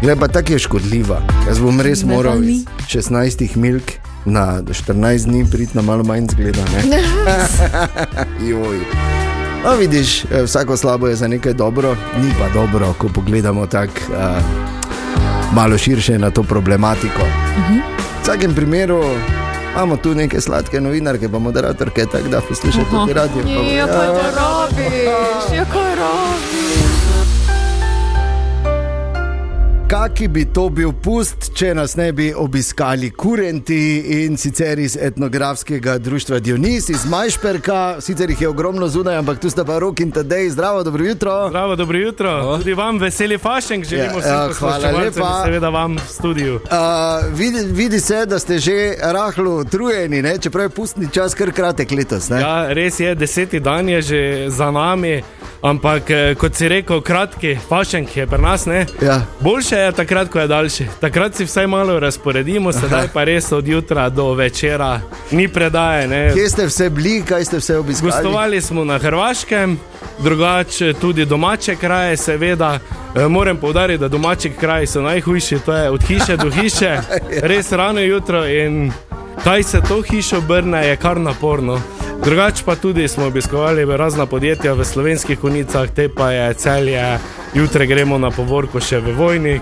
Le 0.02 0.16
pa 0.16 0.28
tako 0.28 0.54
je 0.54 0.60
škodljiva. 0.60 1.22
Jaz 1.48 1.60
bom 1.60 1.82
res 1.82 2.04
Ne, 2.04 2.14
moral 2.14 2.44
iz 2.44 2.66
16 2.88 3.56
milk 3.56 3.84
na 4.26 4.62
14 4.64 5.26
dni 5.26 5.46
priti 5.46 5.72
na 5.74 5.82
malo 5.82 6.04
manj 6.04 6.28
zgleda. 6.28 6.60
Joj. 8.42 8.80
No, 9.64 9.72
vidiš, 9.74 10.24
eh, 10.24 10.44
vsako 10.44 10.78
slabo 10.78 11.08
je 11.08 11.16
za 11.16 11.28
nekaj 11.28 11.54
dobro, 11.54 11.96
ni 12.18 12.32
pa 12.40 12.50
dobro, 12.52 12.94
ko 12.94 13.08
pogledamo 13.10 13.66
tako 13.68 13.92
uh, 14.10 14.44
malo 15.54 15.78
širše 15.78 16.20
na 16.20 16.30
to 16.30 16.44
problematiko. 16.44 17.22
Mhm. 17.58 17.78
V 17.78 17.82
vsakem 18.24 18.54
primeru 18.54 19.04
imamo 19.74 19.98
tu 19.98 20.16
neke 20.16 20.42
sladke 20.42 20.82
novinarke, 20.82 21.30
pa 21.30 21.40
moderatorke, 21.40 22.06
tako 22.06 22.28
da 22.28 22.42
poslušate 22.42 22.86
tudi 22.92 23.14
radio. 23.14 23.44
pa 23.44 23.50
Ja, 23.50 23.88
kaj 23.88 24.08
to 24.08 24.24
rabiš, 24.36 25.58
ja, 25.58 25.66
kaj 25.66 25.96
rabiš. 25.96 26.53
Kaki 29.94 30.28
bi 30.28 30.46
to 30.46 30.70
bil 30.74 30.90
pust, 31.04 31.52
če 31.54 31.68
nas 31.78 31.92
ne 31.96 32.08
bi 32.18 32.32
obiskali 32.34 33.12
kurenti 33.14 34.24
in 34.24 34.38
sicer 34.42 34.80
iz 34.82 34.96
etnografskega 34.98 35.98
društva 36.02 36.40
Dionis, 36.40 36.88
iz 36.90 37.04
Majšperka, 37.06 38.02
sicer 38.02 38.30
jih 38.34 38.42
je 38.42 38.50
ogromno 38.50 38.88
zunaj, 38.90 39.20
ampak 39.22 39.38
tu 39.40 39.50
sta 39.54 39.62
pa 39.66 39.78
rok 39.80 40.00
in 40.02 40.12
tedej, 40.12 40.50
zdravo, 40.50 40.82
dobro 40.84 41.06
jutro. 41.06 41.36
Zdravo, 41.50 41.76
dobro 41.76 41.98
jutro. 41.98 42.58
Tudi 42.58 42.74
vam 42.74 42.98
veseli 42.98 43.38
fašeng, 43.38 43.86
želimo 43.86 44.20
Ja, 44.20 44.28
ja, 44.28 44.50
hvala 44.54 44.74
poslušalcem 44.74 44.96
in 44.96 45.06
lepa. 45.06 45.44
seveda 45.46 45.70
vam 45.70 45.96
v 45.98 46.10
studiu. 46.10 46.56
Uh, 46.56 47.38
vidi, 47.38 47.60
vidi 47.72 48.00
se, 48.00 48.26
da 48.26 48.40
ste 48.40 48.60
že 48.60 48.96
rahlo 49.02 49.60
utrujeni, 49.60 50.22
ne? 50.22 50.38
čeprav 50.38 50.66
je 50.66 50.70
pustni 50.70 51.08
čas 51.12 51.34
kar 51.36 51.52
kratek 51.52 51.92
letos. 51.92 52.30
Ne? 52.30 52.42
Ja, 52.42 52.74
res 52.74 53.00
je, 53.00 53.16
deseti 53.16 53.60
dan 53.60 53.90
je 53.90 54.02
že 54.02 54.46
za 54.50 54.72
nami, 54.72 55.22
ampak 55.62 56.10
eh, 56.10 56.36
kot 56.36 56.56
si 56.56 56.68
rekel, 56.68 57.02
kratki 57.02 57.58
fašeng 57.70 58.18
je 58.18 58.28
pri 58.28 58.42
nas. 58.42 58.66
ne? 58.66 58.86
Ja. 59.02 59.22
Boljše 59.40 59.83
je 59.86 59.92
takrat, 59.92 60.30
ko 60.30 60.40
je 60.40 60.48
daljši. 60.48 60.88
Takrat 61.00 61.36
si 61.36 61.46
vsaj 61.46 61.68
malo 61.68 62.00
razporedimo, 62.00 62.72
sedaj 62.74 63.08
pa 63.14 63.24
res 63.24 63.52
od 63.52 63.68
jutra 63.68 64.10
do 64.10 64.34
večera 64.34 65.02
ni 65.32 65.48
predaje. 65.48 66.08
Ne? 66.08 66.34
Kje 66.34 66.50
ste 66.50 66.66
vse 66.66 66.90
bili, 66.90 67.22
kaj 67.22 67.46
ste 67.46 67.58
vse 67.58 67.78
obiskali? 67.78 68.12
Gostovali 68.12 68.62
smo 68.62 68.86
na 68.86 68.98
Hrvaškem, 68.98 69.80
drugače 70.20 70.94
tudi 70.94 71.26
domače 71.26 71.76
kraje, 71.76 72.18
seveda. 72.18 72.80
E, 73.16 73.28
Moram 73.28 73.58
povdariti, 73.58 74.00
da 74.02 74.08
domači 74.08 74.50
kraji 74.60 74.88
so 74.88 75.02
najhujši, 75.02 75.60
to 75.66 75.74
je 75.74 75.90
od 75.90 76.04
hiše 76.04 76.38
do 76.38 76.52
hiše, 76.52 76.98
res 77.52 77.72
rano 77.72 78.02
jutro 78.02 78.48
in 78.48 78.92
kaj 79.44 79.64
se 79.64 79.82
to 79.88 80.02
hišo 80.02 80.38
obrne, 80.38 80.88
je 80.88 80.96
kar 80.96 81.20
naporno. 81.20 81.82
Drugače 82.26 82.64
pa 82.66 82.76
tudi 82.76 83.08
smo 83.08 83.26
obiskovali 83.26 83.98
razna 83.98 84.26
podjetja 84.26 84.74
v 84.74 84.86
slovenskih 84.86 85.40
konicah, 85.40 85.90
te 85.90 86.10
pa 86.10 86.32
je 86.32 86.54
celje, 86.54 87.20
jutra 87.54 87.86
gremo 87.86 88.18
na 88.18 88.32
povorko 88.32 88.80
še 88.80 89.00
v 89.00 89.16
Vojnik. 89.18 89.62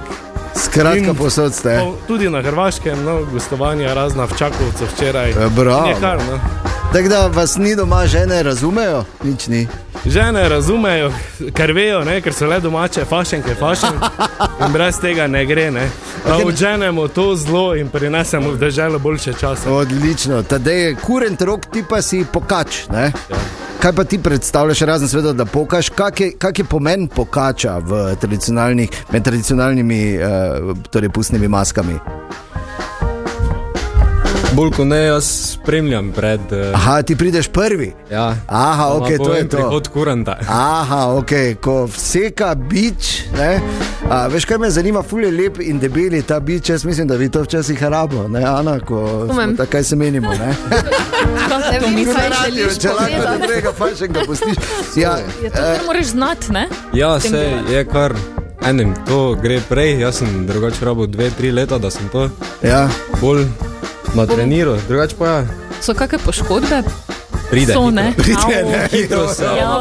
Skratka, 0.56 1.14
posod 1.14 1.54
ste. 1.54 1.80
Tudi 2.08 2.30
na 2.30 2.42
Hrvaškem, 2.42 3.02
no, 3.06 3.24
gostovanja 3.34 3.94
razna 3.94 4.26
v 4.26 4.38
Čakovcu 4.38 4.92
včeraj. 4.94 5.32
E, 5.32 5.50
bravo. 5.56 5.90
In 5.90 5.96
Je 5.96 6.00
kar, 6.00 6.22
no. 6.22 6.71
Tako 6.94 7.10
da 7.10 7.28
vas 7.28 7.58
ni 7.58 7.76
doma 7.76 8.08
žene 8.08 8.44
razumejo, 8.44 9.04
nič 9.24 9.48
ni. 9.48 9.68
Žene 10.06 10.50
razumejo, 10.50 11.12
ker 11.54 11.72
vejo, 11.72 12.04
ne, 12.04 12.22
ker 12.22 12.34
so 12.34 12.48
le 12.48 12.60
domače, 12.60 13.06
fašenke, 13.06 13.56
fašenke. 13.56 14.10
In 14.66 14.74
brez 14.74 15.00
tega 15.00 15.28
ne 15.28 15.46
gre. 15.46 15.70
Ne. 15.72 15.86
Da 16.26 16.38
odženemo 16.46 17.08
to 17.08 17.36
zlo 17.36 17.76
in 17.76 17.90
prinesemo 17.90 18.52
v 18.52 18.58
državo 18.58 19.00
boljše 19.00 19.34
čase. 19.34 19.70
Odlično, 19.70 20.44
tedaj 20.44 20.82
je 20.84 20.96
kurent 20.96 21.42
rok, 21.42 21.66
ti 21.72 21.84
pa 21.90 22.02
si 22.02 22.26
pokač. 22.34 22.88
Ne? 22.92 23.12
Kaj 23.80 23.94
pa 23.96 24.04
ti 24.04 24.20
predstavljaš, 24.20 24.82
razen 24.82 25.08
sveda, 25.08 25.34
da 25.34 25.46
pokaš, 25.46 25.90
kak 25.90 26.20
je, 26.20 26.32
kak 26.38 26.60
je 26.60 26.66
pomen 26.66 27.08
pokača 27.08 27.80
tradicionalnih, 28.22 28.90
med 29.12 29.24
tradicionalnimi, 29.24 30.18
uh, 30.18 30.78
torej 30.92 31.10
pustnimi 31.10 31.48
maskami? 31.48 31.96
Bolj 34.52 34.72
kot 34.76 34.88
ne, 34.88 34.98
jaz 35.06 35.26
spremljam 35.52 36.12
pred. 36.12 36.40
Uh, 36.52 36.76
Aha, 36.76 37.02
ti 37.02 37.16
prideš 37.16 37.48
prvi. 37.48 37.94
Ja. 38.12 38.36
Aha, 38.48 38.88
ok, 38.88 39.08
to 39.24 39.34
je 39.34 39.50
to. 39.50 39.58
Prihod 39.58 39.88
kuranta. 39.88 40.38
Aha, 40.48 41.08
ok, 41.16 41.32
ko 41.62 41.86
vseka 41.86 42.56
bič, 42.56 43.24
ne, 43.38 43.62
a, 44.10 44.28
veš 44.28 44.46
kaj 44.46 44.58
me 44.58 44.70
zanima, 44.70 45.04
ful 45.04 45.24
je 45.24 45.32
lep 45.32 45.62
in 45.64 45.80
debeli 45.80 46.22
ta 46.22 46.40
bič, 46.40 46.70
jaz 46.70 46.86
mislim, 46.86 47.08
da 47.08 47.18
bi 47.18 47.30
to 47.30 47.42
včasih 47.42 47.84
rabo, 47.84 48.28
ne, 48.28 48.44
Ana, 48.44 48.80
ko 48.80 49.28
tako 49.58 49.84
se 49.84 49.96
menimo, 49.96 50.30
ne. 50.30 50.56
Ne 51.72 51.80
vem, 51.80 51.96
kaj 52.14 52.30
želiš 52.46 52.78
Če 52.82 52.90
lahko 52.90 53.18
do 53.18 53.24
povedati. 53.24 53.48
tega 53.54 53.72
fašenga 53.78 54.22
pustiš. 54.28 54.56
Ja, 54.96 55.18
Je 55.44 55.50
to, 55.50 55.58
kar 55.58 55.86
moraš 55.86 56.06
znati, 56.06 56.52
ne? 56.52 56.68
Ja, 56.94 57.20
se 57.20 57.54
je 57.72 57.86
kar. 57.86 58.16
Enim 58.68 58.94
to 59.08 59.36
gre 59.42 59.60
prej, 59.70 60.00
jaz 60.00 60.22
sem 60.22 60.48
drugače 60.48 60.86
rabo 60.86 61.08
dve, 61.08 61.30
tri 61.38 61.52
leta, 61.52 61.78
da 61.78 61.90
sem 61.90 62.10
to 62.10 62.30
ja. 62.64 62.88
bolj 63.22 63.46
natreniral. 64.16 64.78
Drugače 64.88 65.16
pa 65.20 65.28
ja, 65.28 65.46
So 65.82 65.94
kakšne 65.94 66.20
poškodbe? 66.26 66.84
pride. 67.52 67.74
So, 67.74 67.92
ne? 67.92 68.14
Pride, 68.18 68.64
ne, 68.72 68.88
hitro 68.92 69.28
se. 69.28 69.44
Ja, 69.44 69.80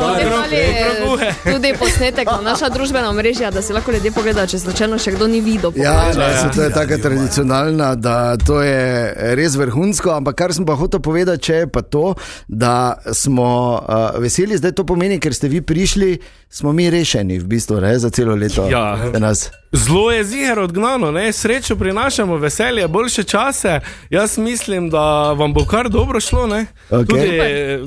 tudi 1.52 1.74
posnetek 1.78 2.26
na 2.26 2.40
naša 2.50 2.68
družbena 2.68 3.12
mreža, 3.12 3.50
da 3.50 3.62
si 3.62 3.72
lahko 3.72 3.92
ljudje 3.92 4.12
pogledajo, 4.12 4.50
če 4.50 4.58
slučajno 4.64 4.98
še 4.98 5.14
kdo 5.14 5.28
ni 5.30 5.40
videl. 5.44 5.72
Ja, 5.78 6.10
ne, 6.16 6.30
ja, 6.34 6.48
to 6.54 6.64
je 6.66 6.72
tako 6.74 6.98
tradicionalna, 7.02 7.94
da 7.94 8.36
to 8.36 8.60
je 8.62 9.14
res 9.38 9.56
vrhunsko. 9.60 10.10
Ampak 10.18 10.40
kar 10.42 10.54
sem 10.56 10.66
pa 10.66 10.74
hotel 10.78 11.02
povedati, 11.04 11.50
če 11.50 11.62
je 11.62 11.70
pa 11.70 11.82
to, 11.86 12.14
da 12.48 12.98
smo 13.14 13.50
uh, 13.78 14.18
veseli, 14.22 14.58
zdaj 14.58 14.74
to 14.80 14.86
pomeni, 14.88 15.20
ker 15.22 15.34
ste 15.36 15.50
vi 15.52 15.62
prišli, 15.62 16.16
smo 16.50 16.74
mi 16.74 16.90
rešeni 16.90 17.38
v 17.38 17.46
bistvu 17.54 17.80
ne, 17.84 17.94
za 17.98 18.10
celo 18.10 18.34
leto. 18.34 18.66
Ja. 18.70 18.98
za 19.12 19.22
nas. 19.22 19.48
Zlo 19.72 20.10
je 20.10 20.24
ziger 20.24 20.58
odgnano, 20.58 21.10
ne? 21.10 21.32
srečo 21.32 21.76
prinašamo, 21.76 22.36
veselje, 22.36 22.88
boljše 22.88 23.22
čase. 23.22 23.80
Jaz 24.10 24.38
mislim, 24.38 24.90
da 24.90 25.32
vam 25.32 25.52
bo 25.52 25.64
kar 25.64 25.88
dobro 25.88 26.20
šlo. 26.20 26.46
Ne? 26.46 26.66
Okej. 26.90 27.04
Tudi, 27.06 27.40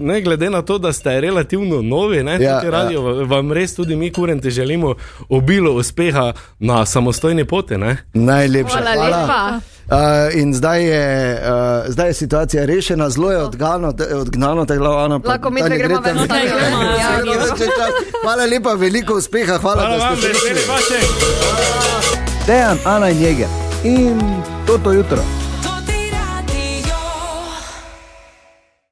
ne 0.05 0.21
glede 0.21 0.49
na 0.49 0.61
to, 0.61 0.77
da 0.77 0.93
ste 0.93 1.21
relativno 1.21 1.81
novi, 1.81 2.23
ne? 2.23 2.37
Ja, 2.41 2.59
Tukaj 2.59 2.71
radio, 2.71 3.01
vam 3.01 3.51
res 3.51 3.75
tudi 3.75 3.95
mi, 3.95 4.11
kurenti, 4.13 4.51
želimo 4.51 4.95
obilo 5.29 5.71
uspeha 5.71 6.33
na 6.59 6.85
samostojni 6.85 7.45
poti. 7.45 7.77
Ne? 7.77 7.97
Najlepša 8.13 8.77
Hvala 8.77 8.93
hvala. 8.93 9.21
lepa. 9.21 9.72
Uh, 9.83 9.97
in 10.33 10.53
zdaj 10.53 10.83
je, 10.83 11.33
uh, 11.35 11.91
zdaj 11.91 12.07
je 12.07 12.13
situacija 12.13 12.65
rešena, 12.65 13.09
zelo 13.09 13.31
je 13.31 13.37
odgano, 13.37 13.93
odgnano, 14.15 14.65
tako 14.65 14.83
da 14.83 14.97
Ana. 14.97 15.19
pa 15.19 15.29
Lahko 15.29 15.49
mi 15.49 15.61
ta 15.61 15.67
dve 15.67 15.77
ne 15.77 15.83
gremo 15.83 16.01
ven, 16.01 16.17
gremo. 16.17 16.81
Ja, 16.81 17.07
Seveda, 17.09 17.21
gremo. 17.21 17.45
več 17.45 17.59
je 17.59 17.67
čas. 17.67 17.91
Hvala 18.23 18.45
lepa, 18.45 18.73
veliko 18.73 19.13
uspeha, 19.13 19.57
hvala, 19.57 19.81
Hvala 19.81 20.09
da 20.09 20.15
ste 20.15 20.29
prišli. 20.29 20.61
Dejan, 22.47 22.77
Ana 22.85 23.09
in 23.09 23.21
Jeger 23.21 23.47
in 23.83 24.19
toto 24.67 24.91
jutro. 24.91 25.42